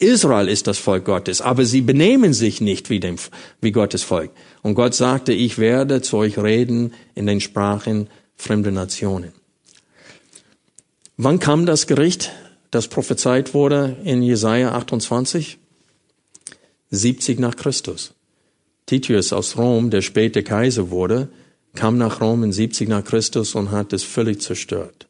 Israel 0.01 0.49
ist 0.49 0.67
das 0.67 0.79
Volk 0.79 1.05
Gottes, 1.05 1.43
aber 1.43 1.67
sie 1.67 1.83
benehmen 1.83 2.33
sich 2.33 2.63
nicht 2.63 2.89
wie, 2.89 3.01
dem, 3.01 3.17
wie 3.61 3.71
Gottes 3.71 4.03
Volk. 4.03 4.31
Und 4.63 4.75
Gott 4.75 4.95
sagte, 4.95 5.33
ich 5.33 5.59
werde 5.59 6.01
zu 6.01 6.17
euch 6.17 6.39
reden 6.39 6.95
in 7.15 7.27
den 7.27 7.41
Sprachen 7.41 8.09
fremder 8.35 8.71
Nationen. 8.71 9.33
Wann 11.19 11.39
kam 11.39 11.67
das 11.67 11.87
Gericht, 11.87 12.33
das 12.71 12.89
prophezeit 12.89 13.53
wurde 13.53 13.99
in 14.05 14.23
Jesaja 14.23 14.73
28? 14.73 15.59
70 16.91 17.39
nach 17.39 17.57
Christus. 17.57 18.15
Titius 18.87 19.35
aus 19.35 19.59
Rom, 19.59 19.91
der 19.91 20.01
späte 20.01 20.43
Kaiser 20.43 20.91
wurde, 20.91 21.29
kam 21.75 21.99
nach 21.99 22.23
Rom 22.23 22.43
in 22.43 22.53
70 22.53 22.89
nach 22.89 23.05
Christus 23.05 23.55
und 23.55 23.71
hat 23.71 23.93
es 23.93 24.03
völlig 24.03 24.41
zerstört. 24.41 25.10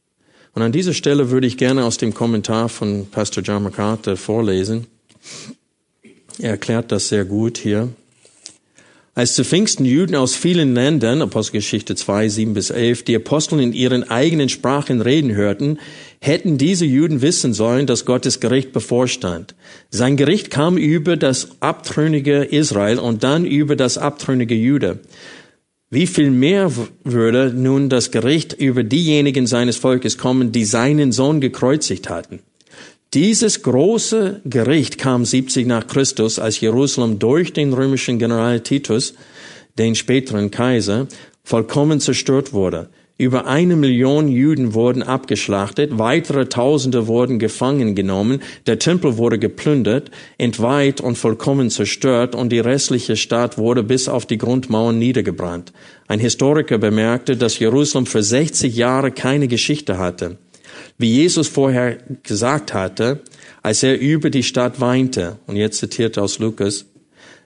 Und 0.55 0.63
an 0.63 0.73
dieser 0.73 0.95
Stelle 0.95 1.31
würde 1.31 1.47
ich 1.47 1.57
gerne 1.57 1.85
aus 1.85 1.97
dem 1.97 2.13
Kommentar 2.13 2.69
von 2.69 3.07
Pastor 3.07 3.43
John 3.43 3.63
MacArthur 3.63 4.17
vorlesen. 4.17 4.87
Er 6.39 6.51
erklärt 6.51 6.91
das 6.91 7.09
sehr 7.09 7.25
gut 7.25 7.59
hier. 7.59 7.89
Als 9.15 9.35
zu 9.35 9.45
Pfingsten 9.45 9.85
Juden 9.85 10.15
aus 10.15 10.35
vielen 10.35 10.75
Ländern, 10.75 11.21
Apostelgeschichte 11.21 11.97
2, 11.97 12.29
7 12.29 12.55
bis 12.55 12.71
11, 12.71 13.03
die 13.03 13.17
Apostel 13.17 13.61
in 13.61 13.73
ihren 13.73 14.09
eigenen 14.09 14.49
Sprachen 14.49 15.01
reden 15.01 15.35
hörten, 15.35 15.79
hätten 16.21 16.59
diese 16.59 16.87
Juden 16.87 17.21
wissen 17.21 17.53
sollen, 17.53 17.87
dass 17.87 18.05
Gottes 18.05 18.41
Gericht 18.41 18.73
bevorstand. 18.73 19.55
Sein 19.91 20.17
Gericht 20.17 20.51
kam 20.51 20.79
über 20.79 21.17
das 21.17 21.49
abtrünnige 21.59 22.45
Israel 22.45 22.99
und 22.99 23.25
dann 23.25 23.45
über 23.45 23.75
das 23.75 23.99
abtrünnige 23.99 24.55
Jude. 24.55 25.01
Wie 25.93 26.07
viel 26.07 26.31
mehr 26.31 26.71
würde 27.03 27.53
nun 27.53 27.89
das 27.89 28.13
Gericht 28.13 28.53
über 28.53 28.85
diejenigen 28.85 29.49
seines 29.49 29.77
Volkes 29.77 30.19
kommen, 30.19 30.53
die 30.53 30.65
seinen 30.65 31.11
Sohn 31.11 31.41
gekreuzigt 31.41 32.09
hatten? 32.09 32.39
Dieses 33.13 33.65
große 33.65 34.41
Gericht 34.45 34.99
kam 34.99 35.25
70 35.25 35.67
nach 35.67 35.89
Christus, 35.89 36.39
als 36.39 36.61
Jerusalem 36.61 37.19
durch 37.19 37.53
den 37.53 37.73
römischen 37.73 38.21
General 38.21 38.61
Titus, 38.61 39.15
den 39.79 39.97
späteren 39.97 40.53
Kaiser, 40.53 41.09
vollkommen 41.43 41.99
zerstört 41.99 42.53
wurde. 42.53 42.89
Über 43.21 43.47
eine 43.47 43.77
Million 43.77 44.29
Juden 44.29 44.73
wurden 44.73 45.03
abgeschlachtet, 45.03 45.99
weitere 45.99 46.47
Tausende 46.47 47.07
wurden 47.07 47.39
gefangen 47.39 47.95
genommen, 47.95 48.41
der 48.67 48.79
Tempel 48.79 49.19
wurde 49.19 49.39
geplündert, 49.39 50.11
entweiht 50.39 51.03
und 51.03 51.19
vollkommen 51.19 51.69
zerstört 51.69 52.35
und 52.35 52.51
die 52.51 52.61
restliche 52.61 53.17
Stadt 53.17 53.59
wurde 53.59 53.83
bis 53.83 54.09
auf 54.09 54.25
die 54.25 54.39
Grundmauern 54.39 54.99
niedergebrannt. 54.99 55.75
Ein 56.09 56.19
Historiker 56.19 56.79
bemerkte, 56.79 57.37
dass 57.37 57.59
Jerusalem 57.59 58.07
für 58.07 58.23
60 58.23 58.75
Jahre 58.75 59.11
keine 59.11 59.49
Geschichte 59.49 59.99
hatte 59.99 60.39
wie 60.97 61.13
Jesus 61.13 61.49
vorher 61.49 61.99
gesagt 62.23 62.75
hatte, 62.75 63.21
als 63.63 63.83
er 63.83 63.99
über 63.99 64.31
die 64.31 64.43
Stadt 64.43 64.81
weinte. 64.81 65.39
Und 65.47 65.57
jetzt 65.57 65.79
zitiert 65.79 66.19
aus 66.19 66.39
Lukas, 66.39 66.87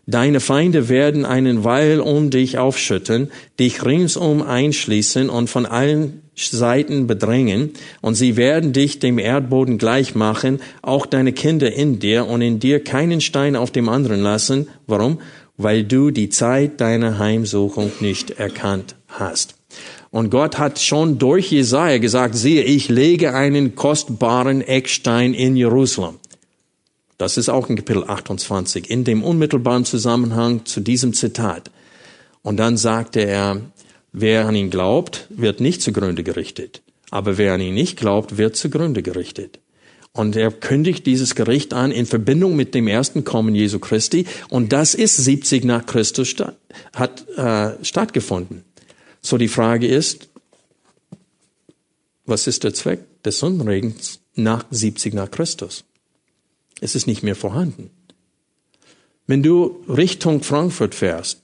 Deine 0.07 0.41
Feinde 0.41 0.89
werden 0.89 1.25
einen 1.25 1.65
Weil 1.65 2.01
um 2.01 2.31
dich 2.31 2.59
aufschütten, 2.59 3.31
dich 3.59 3.85
ringsum 3.85 4.43
einschließen 4.43 5.31
und 5.31 5.49
von 5.49 5.65
allen 5.65 6.23
Seiten 6.37 7.07
bedrängen, 7.07 7.71
und 8.01 8.15
sie 8.15 8.37
werden 8.37 8.73
dich 8.73 8.99
dem 8.99 9.19
Erdboden 9.19 9.79
gleich 9.79 10.15
machen, 10.15 10.61
auch 10.83 11.07
deine 11.07 11.33
Kinder 11.33 11.73
in 11.73 12.01
dir 12.01 12.27
und 12.27 12.43
in 12.43 12.59
dir 12.59 12.83
keinen 12.83 13.21
Stein 13.21 13.57
auf 13.57 13.71
dem 13.71 13.89
anderen 13.89 14.21
lassen. 14.21 14.69
Warum? 14.87 15.21
Weil 15.57 15.85
du 15.85 16.11
die 16.11 16.29
Zeit 16.29 16.81
deiner 16.81 17.19
Heimsuchung 17.19 17.93
nicht 18.01 18.33
erkannt 18.33 18.97
hast. 19.09 19.55
Und 20.11 20.31
Gott 20.31 20.59
hat 20.59 20.79
schon 20.81 21.19
durch 21.19 21.51
Jesaja 21.51 21.99
gesagt, 21.99 22.37
siehe, 22.37 22.63
ich 22.63 22.89
lege 22.89 23.35
einen 23.35 23.75
kostbaren 23.75 24.61
Eckstein 24.61 25.35
in 25.35 25.57
Jerusalem. 25.57 26.19
Das 27.19 27.37
ist 27.37 27.49
auch 27.49 27.69
in 27.69 27.77
Kapitel 27.77 28.05
28, 28.05 28.91
in 28.91 29.05
dem 29.05 29.23
unmittelbaren 29.23 29.85
Zusammenhang 29.85 30.65
zu 30.65 30.81
diesem 30.81 31.15
Zitat. 31.15 31.71
Und 32.43 32.57
dann 32.59 32.77
sagte 32.77 33.21
er, 33.21 33.61
wer 34.13 34.47
an 34.47 34.57
ihn 34.57 34.71
glaubt, 34.71 35.27
wird 35.31 35.61
nicht 35.61 35.83
zugrunde 35.83 36.25
gerichtet. 36.25 36.83
Aber 37.11 37.39
wer 37.39 37.55
an 37.55 37.61
ihn 37.61 37.75
nicht 37.75 37.97
glaubt, 37.97 38.37
wird 38.37 38.57
zugrunde 38.57 39.03
gerichtet. 39.03 39.61
Und 40.13 40.37
er 40.37 40.53
kündigt 40.53 41.07
dieses 41.07 41.35
Gericht 41.35 41.75
an 41.75 41.91
in 41.91 42.07
Verbindung 42.07 42.55
mit 42.55 42.75
dem 42.75 42.87
ersten 42.87 43.25
Kommen 43.25 43.55
Jesu 43.55 43.81
Christi. 43.81 44.27
Und 44.49 44.73
das 44.73 44.95
ist 44.95 45.17
70 45.17 45.65
nach 45.65 45.87
Christus 45.87 46.29
statt, 46.29 46.57
hat 46.95 47.29
äh, 47.37 47.85
stattgefunden. 47.85 48.65
So 49.21 49.39
die 49.39 49.49
Frage 49.49 49.89
ist, 49.89 50.29
was 52.27 52.47
ist 52.47 52.63
der 52.65 52.75
Zweck 52.75 53.01
des 53.23 53.39
Sonnenregens 53.39 54.21
nach 54.35 54.65
70 54.71 55.15
nach 55.15 55.31
Christus? 55.31 55.85
Es 56.81 56.95
ist 56.95 57.07
nicht 57.07 57.23
mehr 57.23 57.37
vorhanden. 57.37 57.91
Wenn 59.27 59.43
du 59.43 59.83
Richtung 59.89 60.43
Frankfurt 60.43 60.95
fährst, 60.95 61.41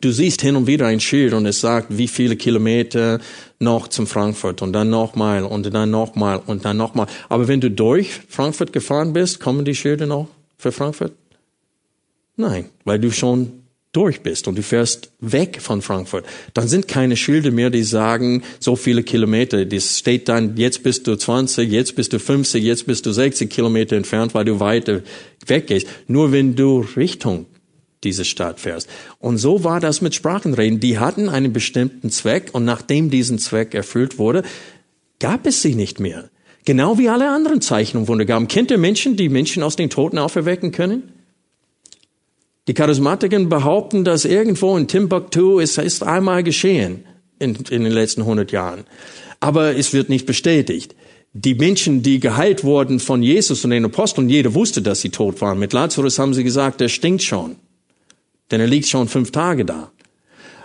du 0.00 0.10
siehst 0.10 0.40
hin 0.40 0.56
und 0.56 0.66
wieder 0.66 0.86
ein 0.86 1.00
Schild 1.00 1.34
und 1.34 1.44
es 1.46 1.60
sagt, 1.60 1.98
wie 1.98 2.08
viele 2.08 2.36
Kilometer 2.36 3.20
noch 3.58 3.88
zum 3.88 4.06
Frankfurt 4.06 4.62
und 4.62 4.72
dann 4.72 4.90
nochmal 4.90 5.44
und 5.44 5.72
dann 5.72 5.90
nochmal 5.90 6.40
und 6.46 6.64
dann 6.64 6.76
nochmal. 6.76 7.06
Aber 7.28 7.48
wenn 7.48 7.60
du 7.60 7.70
durch 7.70 8.20
Frankfurt 8.28 8.72
gefahren 8.72 9.12
bist, 9.12 9.40
kommen 9.40 9.64
die 9.64 9.74
Schilder 9.74 10.06
noch 10.06 10.28
für 10.56 10.72
Frankfurt? 10.72 11.12
Nein, 12.36 12.66
weil 12.84 12.98
du 12.98 13.10
schon 13.10 13.64
durch 13.98 14.20
bist 14.20 14.46
und 14.46 14.56
du 14.56 14.62
fährst 14.62 15.10
weg 15.18 15.58
von 15.60 15.82
Frankfurt, 15.82 16.24
dann 16.54 16.68
sind 16.68 16.86
keine 16.86 17.16
Schilder 17.16 17.50
mehr, 17.50 17.68
die 17.68 17.82
sagen, 17.82 18.44
so 18.60 18.76
viele 18.76 19.02
Kilometer. 19.02 19.64
Das 19.64 19.98
steht 19.98 20.28
dann, 20.28 20.56
jetzt 20.56 20.84
bist 20.84 21.08
du 21.08 21.16
20, 21.16 21.68
jetzt 21.68 21.96
bist 21.96 22.12
du 22.12 22.20
50, 22.20 22.62
jetzt 22.62 22.86
bist 22.86 23.06
du 23.06 23.12
60 23.12 23.50
Kilometer 23.50 23.96
entfernt, 23.96 24.34
weil 24.34 24.44
du 24.44 24.60
weiter 24.60 25.02
weggehst. 25.44 25.88
Nur 26.06 26.30
wenn 26.30 26.54
du 26.54 26.86
Richtung 26.96 27.46
diese 28.04 28.24
Stadt 28.24 28.60
fährst. 28.60 28.88
Und 29.18 29.38
so 29.38 29.64
war 29.64 29.80
das 29.80 30.00
mit 30.00 30.14
Sprachenreden. 30.14 30.78
Die 30.78 31.00
hatten 31.00 31.28
einen 31.28 31.52
bestimmten 31.52 32.10
Zweck 32.10 32.50
und 32.52 32.64
nachdem 32.64 33.10
diesen 33.10 33.40
Zweck 33.40 33.74
erfüllt 33.74 34.16
wurde, 34.16 34.44
gab 35.18 35.44
es 35.44 35.60
sie 35.60 35.74
nicht 35.74 35.98
mehr. 35.98 36.30
Genau 36.64 36.98
wie 36.98 37.08
alle 37.08 37.30
anderen 37.30 37.60
Zeichen 37.60 37.96
und 37.96 38.06
Wunder 38.06 38.26
gaben. 38.26 38.46
Kennt 38.46 38.70
ihr 38.70 38.78
Menschen, 38.78 39.16
die 39.16 39.28
Menschen 39.28 39.64
aus 39.64 39.74
den 39.74 39.90
Toten 39.90 40.18
auferwecken 40.18 40.70
können? 40.70 41.17
Die 42.68 42.74
Charismatiker 42.74 43.40
behaupten, 43.46 44.04
dass 44.04 44.26
irgendwo 44.26 44.76
in 44.76 44.86
Timbuktu 44.86 45.58
es 45.58 45.78
ist 45.78 46.02
einmal 46.02 46.42
geschehen 46.42 47.04
in, 47.38 47.56
in 47.70 47.82
den 47.82 47.92
letzten 47.92 48.20
100 48.20 48.52
Jahren. 48.52 48.84
Aber 49.40 49.74
es 49.74 49.94
wird 49.94 50.10
nicht 50.10 50.26
bestätigt. 50.26 50.94
Die 51.32 51.54
Menschen, 51.54 52.02
die 52.02 52.20
geheilt 52.20 52.64
wurden 52.64 53.00
von 53.00 53.22
Jesus 53.22 53.64
und 53.64 53.70
den 53.70 53.86
Aposteln, 53.86 54.28
jeder 54.28 54.52
wusste, 54.52 54.82
dass 54.82 55.00
sie 55.00 55.08
tot 55.08 55.40
waren. 55.40 55.58
Mit 55.58 55.72
Lazarus 55.72 56.18
haben 56.18 56.34
sie 56.34 56.44
gesagt, 56.44 56.80
der 56.80 56.88
stinkt 56.88 57.22
schon. 57.22 57.56
Denn 58.50 58.60
er 58.60 58.66
liegt 58.66 58.86
schon 58.86 59.08
fünf 59.08 59.30
Tage 59.30 59.64
da. 59.64 59.90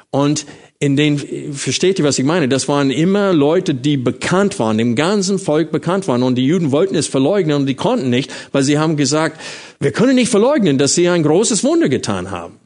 Und 0.09 0.45
in 0.83 0.97
den, 0.97 1.53
versteht 1.53 1.97
ihr, 1.97 2.03
was 2.03 2.19
ich 2.19 2.25
meine? 2.25 2.49
Das 2.49 2.67
waren 2.67 2.91
immer 2.91 3.31
Leute, 3.31 3.73
die 3.73 3.95
bekannt 3.95 4.59
waren, 4.59 4.77
dem 4.77 4.97
ganzen 4.97 5.39
Volk 5.39 5.71
bekannt 5.71 6.09
waren. 6.09 6.23
Und 6.23 6.35
die 6.35 6.45
Juden 6.45 6.73
wollten 6.73 6.95
es 6.95 7.07
verleugnen 7.07 7.55
und 7.55 7.67
die 7.67 7.75
konnten 7.75 8.09
nicht, 8.09 8.33
weil 8.51 8.63
sie 8.63 8.77
haben 8.77 8.97
gesagt, 8.97 9.39
wir 9.79 9.93
können 9.93 10.15
nicht 10.15 10.27
verleugnen, 10.27 10.77
dass 10.77 10.93
sie 10.93 11.07
ein 11.07 11.23
großes 11.23 11.63
Wunder 11.63 11.87
getan 11.87 12.31
haben. 12.31 12.59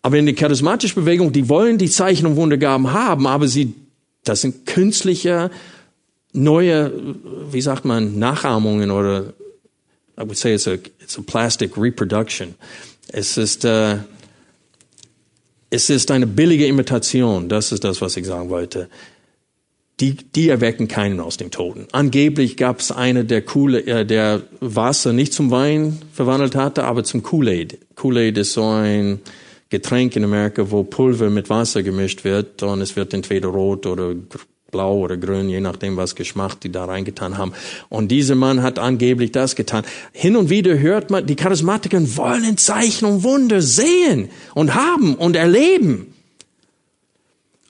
Aber 0.00 0.16
in 0.16 0.24
der 0.24 0.34
charismatischen 0.34 1.04
Bewegung, 1.04 1.34
die 1.34 1.50
wollen 1.50 1.76
die 1.76 1.90
Zeichen 1.90 2.24
und 2.24 2.36
Wundergaben 2.36 2.94
haben, 2.94 3.26
aber 3.26 3.46
sie, 3.46 3.74
das 4.24 4.40
sind 4.40 4.64
künstliche, 4.64 5.50
neue, 6.32 6.90
wie 7.52 7.60
sagt 7.60 7.84
man, 7.84 8.18
Nachahmungen 8.18 8.90
oder, 8.90 9.34
I 10.18 10.22
would 10.22 10.38
say 10.38 10.54
it's 10.54 10.66
a, 10.66 10.78
it's 10.98 11.18
a 11.18 11.22
plastic 11.22 11.76
reproduction. 11.76 12.54
Es 13.12 13.36
ist, 13.36 13.66
äh, 13.66 13.98
es 15.70 15.90
ist 15.90 16.10
eine 16.10 16.26
billige 16.26 16.66
Imitation, 16.66 17.48
das 17.48 17.72
ist 17.72 17.84
das, 17.84 18.00
was 18.00 18.16
ich 18.16 18.26
sagen 18.26 18.48
wollte. 18.48 18.88
Die, 20.00 20.14
die 20.14 20.48
erwecken 20.48 20.86
keinen 20.86 21.18
aus 21.18 21.38
dem 21.38 21.50
Toten. 21.50 21.88
Angeblich 21.90 22.56
gab 22.56 22.78
es 22.78 22.92
eine, 22.92 23.24
der, 23.24 23.42
Kool 23.42 23.74
äh, 23.74 24.06
der 24.06 24.42
Wasser 24.60 25.12
nicht 25.12 25.32
zum 25.32 25.50
Wein 25.50 25.98
verwandelt 26.12 26.54
hatte, 26.54 26.84
aber 26.84 27.02
zum 27.02 27.24
Kool-Aid. 27.24 27.78
Kool-Aid 27.96 28.38
ist 28.38 28.52
so 28.52 28.64
ein 28.64 29.20
Getränk 29.70 30.14
in 30.14 30.22
Amerika, 30.22 30.70
wo 30.70 30.84
Pulver 30.84 31.30
mit 31.30 31.50
Wasser 31.50 31.82
gemischt 31.82 32.22
wird 32.24 32.62
und 32.62 32.80
es 32.80 32.94
wird 32.94 33.12
entweder 33.12 33.48
rot 33.48 33.86
oder 33.86 34.14
blau 34.70 34.98
oder 34.98 35.16
grün, 35.16 35.48
je 35.48 35.60
nachdem, 35.60 35.96
was 35.96 36.14
Geschmack 36.14 36.60
die 36.60 36.70
da 36.70 36.84
reingetan 36.84 37.38
haben. 37.38 37.52
Und 37.88 38.08
dieser 38.08 38.34
Mann 38.34 38.62
hat 38.62 38.78
angeblich 38.78 39.32
das 39.32 39.56
getan. 39.56 39.84
Hin 40.12 40.36
und 40.36 40.50
wieder 40.50 40.78
hört 40.78 41.10
man, 41.10 41.26
die 41.26 41.36
Charismatiker 41.36 42.16
wollen 42.16 42.56
Zeichen 42.58 43.06
und 43.06 43.22
Wunder 43.22 43.62
sehen 43.62 44.30
und 44.54 44.74
haben 44.74 45.14
und 45.14 45.36
erleben. 45.36 46.14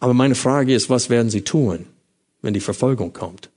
Aber 0.00 0.14
meine 0.14 0.34
Frage 0.34 0.74
ist, 0.74 0.90
was 0.90 1.11
werden 1.11 1.30
sie 1.30 1.42
tun, 1.42 1.87
wenn 2.42 2.54
die 2.54 2.61
Verfolgung 2.61 3.12
kommt? 3.12 3.50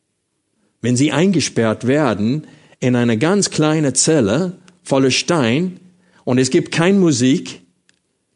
Wenn 0.82 0.96
sie 0.96 1.12
eingesperrt 1.12 1.86
werden 1.88 2.48
in 2.80 2.96
eine 2.96 3.18
ganz 3.18 3.50
kleine 3.52 3.94
Zelle 3.94 4.54
voller 4.84 5.12
Stein 5.12 5.80
und 6.24 6.38
es 6.38 6.50
gibt 6.50 6.72
keine 6.72 6.98
Musik, 6.98 7.62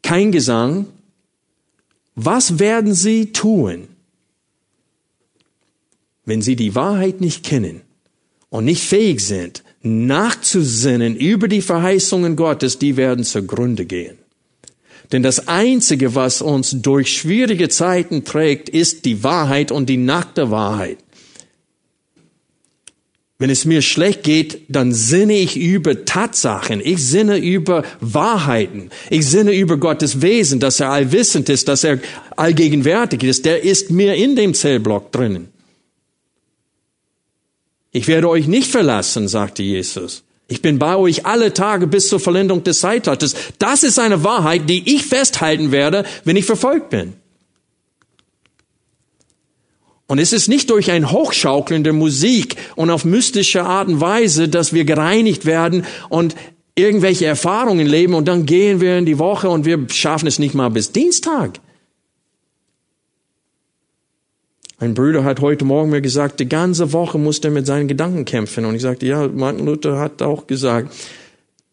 kein 0.02 0.30
Gesang, 0.30 0.86
was 2.14 2.58
werden 2.58 2.94
sie 2.94 3.32
tun? 3.32 3.88
Wenn 6.26 6.42
sie 6.42 6.56
die 6.56 6.74
Wahrheit 6.74 7.20
nicht 7.20 7.44
kennen 7.44 7.80
und 8.50 8.66
nicht 8.66 8.82
fähig 8.82 9.20
sind, 9.20 9.62
nachzusinnen 9.82 11.16
über 11.16 11.48
die 11.48 11.62
Verheißungen 11.62 12.36
Gottes, 12.36 12.78
die 12.78 12.96
werden 12.96 13.24
zugrunde 13.24 13.86
gehen. 13.86 14.18
Denn 15.12 15.22
das 15.22 15.46
Einzige, 15.46 16.16
was 16.16 16.42
uns 16.42 16.82
durch 16.82 17.16
schwierige 17.16 17.68
Zeiten 17.68 18.24
trägt, 18.24 18.68
ist 18.68 19.04
die 19.04 19.22
Wahrheit 19.22 19.70
und 19.70 19.88
die 19.88 19.96
nackte 19.96 20.50
Wahrheit. 20.50 20.98
Wenn 23.38 23.50
es 23.50 23.66
mir 23.66 23.82
schlecht 23.82 24.22
geht, 24.22 24.62
dann 24.68 24.94
sinne 24.94 25.38
ich 25.38 25.58
über 25.58 26.06
Tatsachen. 26.06 26.80
Ich 26.82 27.06
sinne 27.06 27.36
über 27.36 27.84
Wahrheiten. 28.00 28.90
Ich 29.10 29.28
sinne 29.28 29.52
über 29.52 29.76
Gottes 29.76 30.22
Wesen, 30.22 30.58
dass 30.58 30.80
er 30.80 30.90
allwissend 30.90 31.50
ist, 31.50 31.68
dass 31.68 31.84
er 31.84 32.00
allgegenwärtig 32.34 33.22
ist. 33.22 33.44
Der 33.44 33.62
ist 33.62 33.90
mir 33.90 34.14
in 34.14 34.36
dem 34.36 34.54
Zellblock 34.54 35.12
drinnen. 35.12 35.48
Ich 37.96 38.08
werde 38.08 38.28
euch 38.28 38.46
nicht 38.46 38.70
verlassen, 38.70 39.26
sagte 39.26 39.62
Jesus. 39.62 40.22
Ich 40.48 40.60
bin 40.60 40.78
bei 40.78 40.96
euch 40.96 41.24
alle 41.24 41.54
Tage 41.54 41.86
bis 41.86 42.08
zur 42.08 42.20
Vollendung 42.20 42.62
des 42.62 42.80
Zeitalters. 42.80 43.34
Das 43.58 43.82
ist 43.84 43.98
eine 43.98 44.22
Wahrheit, 44.22 44.68
die 44.68 44.94
ich 44.94 45.06
festhalten 45.06 45.72
werde, 45.72 46.04
wenn 46.24 46.36
ich 46.36 46.44
verfolgt 46.44 46.90
bin. 46.90 47.14
Und 50.08 50.18
es 50.18 50.34
ist 50.34 50.46
nicht 50.46 50.68
durch 50.68 50.90
ein 50.90 51.10
Hochschaukeln 51.10 51.84
der 51.84 51.94
Musik 51.94 52.56
und 52.74 52.90
auf 52.90 53.06
mystische 53.06 53.64
Art 53.64 53.88
und 53.88 53.98
Weise, 54.02 54.50
dass 54.50 54.74
wir 54.74 54.84
gereinigt 54.84 55.46
werden 55.46 55.86
und 56.10 56.36
irgendwelche 56.74 57.24
Erfahrungen 57.24 57.86
leben 57.86 58.12
und 58.12 58.28
dann 58.28 58.44
gehen 58.44 58.82
wir 58.82 58.98
in 58.98 59.06
die 59.06 59.18
Woche 59.18 59.48
und 59.48 59.64
wir 59.64 59.86
schaffen 59.88 60.26
es 60.26 60.38
nicht 60.38 60.54
mal 60.54 60.68
bis 60.68 60.92
Dienstag. 60.92 61.60
Ein 64.78 64.92
Bruder 64.92 65.24
hat 65.24 65.40
heute 65.40 65.64
Morgen 65.64 65.90
mir 65.90 66.02
gesagt, 66.02 66.38
die 66.38 66.48
ganze 66.48 66.92
Woche 66.92 67.16
musste 67.16 67.48
er 67.48 67.52
mit 67.52 67.66
seinen 67.66 67.88
Gedanken 67.88 68.26
kämpfen. 68.26 68.66
Und 68.66 68.74
ich 68.74 68.82
sagte, 68.82 69.06
ja, 69.06 69.26
Martin 69.26 69.64
Luther 69.64 69.98
hat 69.98 70.20
auch 70.20 70.46
gesagt, 70.46 70.94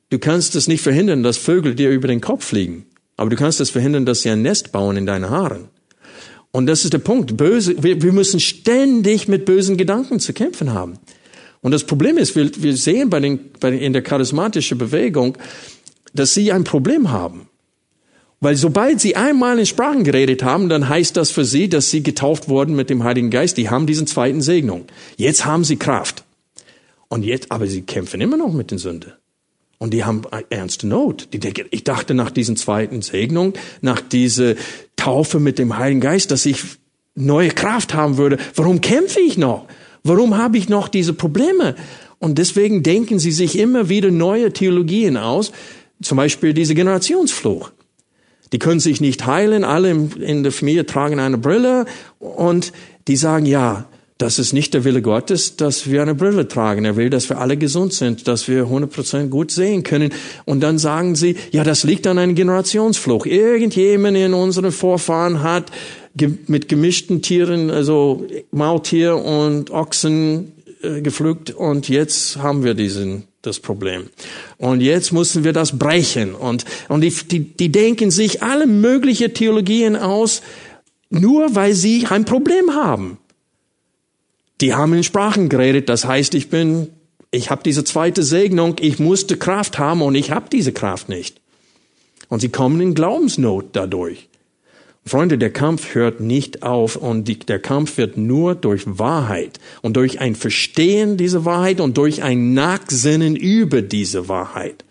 du 0.09 0.19
kannst 0.19 0.55
es 0.55 0.69
nicht 0.69 0.81
verhindern, 0.81 1.21
dass 1.21 1.37
Vögel 1.37 1.75
dir 1.75 1.89
über 1.89 2.07
den 2.07 2.21
Kopf 2.21 2.45
fliegen. 2.45 2.85
Aber 3.17 3.29
du 3.29 3.35
kannst 3.35 3.59
es 3.59 3.69
verhindern, 3.69 4.05
dass 4.05 4.21
sie 4.21 4.29
ein 4.29 4.41
Nest 4.41 4.71
bauen 4.71 4.95
in 4.95 5.05
deinen 5.05 5.29
Haaren. 5.29 5.67
Und 6.51 6.67
das 6.67 6.85
ist 6.85 6.93
der 6.93 6.99
Punkt. 6.99 7.35
Böse, 7.35 7.83
wir, 7.83 8.01
wir 8.01 8.13
müssen 8.13 8.39
ständig 8.39 9.27
mit 9.27 9.43
bösen 9.43 9.75
Gedanken 9.75 10.21
zu 10.21 10.31
kämpfen 10.31 10.71
haben. 10.71 10.97
Und 11.59 11.71
das 11.71 11.83
Problem 11.83 12.17
ist, 12.17 12.37
wir, 12.37 12.51
wir 12.57 12.77
sehen 12.77 13.09
bei 13.09 13.19
den, 13.19 13.51
bei 13.59 13.71
den, 13.71 13.81
in 13.81 13.91
der 13.91 14.01
charismatischen 14.01 14.77
Bewegung, 14.77 15.37
dass 16.13 16.33
sie 16.33 16.53
ein 16.53 16.63
Problem 16.63 17.11
haben. 17.11 17.49
Weil 18.43 18.57
sobald 18.57 18.99
sie 18.99 19.15
einmal 19.15 19.57
in 19.57 19.65
Sprachen 19.65 20.03
geredet 20.03 20.43
haben, 20.43 20.67
dann 20.67 20.89
heißt 20.89 21.15
das 21.15 21.31
für 21.31 21.45
sie, 21.45 21.69
dass 21.69 21.91
sie 21.91 22.03
getauft 22.03 22.49
wurden 22.49 22.75
mit 22.75 22.89
dem 22.89 23.05
Heiligen 23.05 23.29
Geist. 23.29 23.55
Die 23.55 23.69
haben 23.69 23.87
diesen 23.87 24.05
zweiten 24.05 24.41
Segnung. 24.41 24.83
Jetzt 25.15 25.45
haben 25.45 25.63
sie 25.63 25.77
Kraft. 25.77 26.25
Und 27.07 27.23
jetzt, 27.23 27.53
aber 27.53 27.67
sie 27.67 27.83
kämpfen 27.83 28.19
immer 28.19 28.35
noch 28.35 28.51
mit 28.51 28.69
den 28.69 28.79
Sünden. 28.79 29.13
Und 29.77 29.93
die 29.93 30.03
haben 30.03 30.23
ernste 30.49 30.87
Not. 30.87 31.29
Die 31.31 31.39
denken, 31.39 31.67
ich 31.71 31.85
dachte 31.85 32.13
nach 32.13 32.31
diesen 32.31 32.57
zweiten 32.57 33.01
Segnung, 33.01 33.53
nach 33.79 34.01
dieser 34.01 34.55
Taufe 34.97 35.39
mit 35.39 35.57
dem 35.57 35.77
Heiligen 35.77 36.01
Geist, 36.01 36.29
dass 36.29 36.45
ich 36.45 36.63
neue 37.15 37.49
Kraft 37.49 37.93
haben 37.93 38.17
würde. 38.17 38.37
Warum 38.55 38.81
kämpfe 38.81 39.21
ich 39.21 39.37
noch? 39.37 39.67
Warum 40.03 40.35
habe 40.35 40.57
ich 40.57 40.67
noch 40.67 40.89
diese 40.89 41.13
Probleme? 41.13 41.75
Und 42.19 42.39
deswegen 42.39 42.83
denken 42.83 43.19
sie 43.19 43.31
sich 43.31 43.57
immer 43.57 43.87
wieder 43.87 44.11
neue 44.11 44.51
Theologien 44.51 45.15
aus. 45.15 45.53
Zum 46.01 46.17
Beispiel 46.17 46.53
diese 46.53 46.75
Generationsfluch. 46.75 47.71
Die 48.53 48.59
können 48.59 48.79
sich 48.79 49.01
nicht 49.01 49.25
heilen, 49.25 49.63
alle 49.63 49.89
in 49.89 50.43
der 50.43 50.51
Familie 50.51 50.85
tragen 50.85 51.19
eine 51.19 51.37
Brille 51.37 51.85
und 52.19 52.71
die 53.07 53.17
sagen, 53.17 53.45
ja, 53.45 53.85
das 54.19 54.39
ist 54.39 54.53
nicht 54.53 54.73
der 54.73 54.85
Wille 54.85 55.01
Gottes, 55.01 55.57
dass 55.57 55.89
wir 55.89 56.01
eine 56.01 56.15
Brille 56.15 56.47
tragen. 56.47 56.85
Er 56.85 56.95
will, 56.95 57.09
dass 57.09 57.27
wir 57.29 57.39
alle 57.39 57.57
gesund 57.57 57.93
sind, 57.93 58.27
dass 58.27 58.47
wir 58.47 58.67
100% 58.67 59.27
gut 59.27 59.51
sehen 59.51 59.83
können. 59.83 60.13
Und 60.45 60.61
dann 60.61 60.77
sagen 60.77 61.15
sie, 61.15 61.35
ja, 61.51 61.63
das 61.63 61.83
liegt 61.83 62.05
an 62.07 62.19
einem 62.19 62.35
Generationsfluch. 62.35 63.25
Irgendjemand 63.25 64.15
in 64.15 64.33
unseren 64.33 64.71
Vorfahren 64.71 65.41
hat 65.41 65.71
mit 66.47 66.69
gemischten 66.69 67.21
Tieren, 67.21 67.71
also 67.71 68.27
Maultier 68.51 69.17
und 69.17 69.71
Ochsen 69.71 70.53
äh, 70.83 71.01
gepflückt 71.01 71.51
und 71.51 71.89
jetzt 71.89 72.37
haben 72.37 72.63
wir 72.63 72.73
diesen 72.73 73.27
das 73.43 73.59
Problem. 73.59 74.09
Und 74.57 74.81
jetzt 74.81 75.11
müssen 75.11 75.43
wir 75.43 75.53
das 75.53 75.77
brechen. 75.77 76.33
Und, 76.33 76.65
und 76.87 77.01
die, 77.01 77.11
die, 77.11 77.39
die 77.41 77.71
denken 77.71 78.09
sich 78.09 78.41
alle 78.41 78.65
möglichen 78.65 79.33
Theologien 79.33 79.95
aus, 79.95 80.41
nur 81.09 81.53
weil 81.53 81.73
sie 81.73 82.07
ein 82.09 82.25
Problem 82.25 82.73
haben. 82.73 83.17
Die 84.61 84.73
haben 84.73 84.93
in 84.93 85.03
Sprachen 85.03 85.49
geredet, 85.49 85.89
das 85.89 86.05
heißt, 86.05 86.33
ich 86.35 86.49
bin, 86.49 86.89
ich 87.31 87.49
habe 87.49 87.63
diese 87.63 87.83
zweite 87.83 88.23
Segnung, 88.23 88.75
ich 88.79 88.97
musste 88.97 89.37
Kraft 89.37 89.77
haben 89.77 90.01
und 90.01 90.15
ich 90.15 90.31
habe 90.31 90.47
diese 90.49 90.71
Kraft 90.71 91.09
nicht. 91.09 91.41
Und 92.29 92.39
sie 92.39 92.49
kommen 92.49 92.79
in 92.79 92.93
Glaubensnot 92.95 93.67
dadurch. 93.73 94.29
Freunde, 95.05 95.37
der 95.37 95.51
Kampf 95.51 95.95
hört 95.95 96.21
nicht 96.21 96.63
auf 96.63 96.95
und 96.95 97.27
die, 97.27 97.37
der 97.37 97.59
Kampf 97.59 97.97
wird 97.97 98.15
nur 98.15 98.55
durch 98.55 98.83
Wahrheit 98.85 99.59
und 99.81 99.97
durch 99.97 100.21
ein 100.21 100.35
Verstehen 100.35 101.17
dieser 101.17 101.43
Wahrheit 101.43 101.81
und 101.81 101.97
durch 101.97 102.23
ein 102.23 102.53
Nachsinnen 102.53 103.35
über 103.35 103.81
diese 103.81 104.29
Wahrheit. 104.29 104.85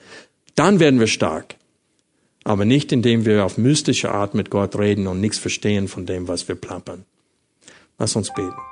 Dann 0.54 0.80
werden 0.80 1.00
wir 1.00 1.06
stark. 1.06 1.56
Aber 2.44 2.64
nicht 2.64 2.92
indem 2.92 3.24
wir 3.24 3.44
auf 3.44 3.56
mystische 3.56 4.10
Art 4.10 4.34
mit 4.34 4.50
Gott 4.50 4.76
reden 4.76 5.06
und 5.06 5.20
nichts 5.20 5.38
verstehen 5.38 5.88
von 5.88 6.06
dem, 6.06 6.28
was 6.28 6.48
wir 6.48 6.56
plappern. 6.56 7.04
Lass 7.98 8.16
uns 8.16 8.32
beten. 8.34 8.71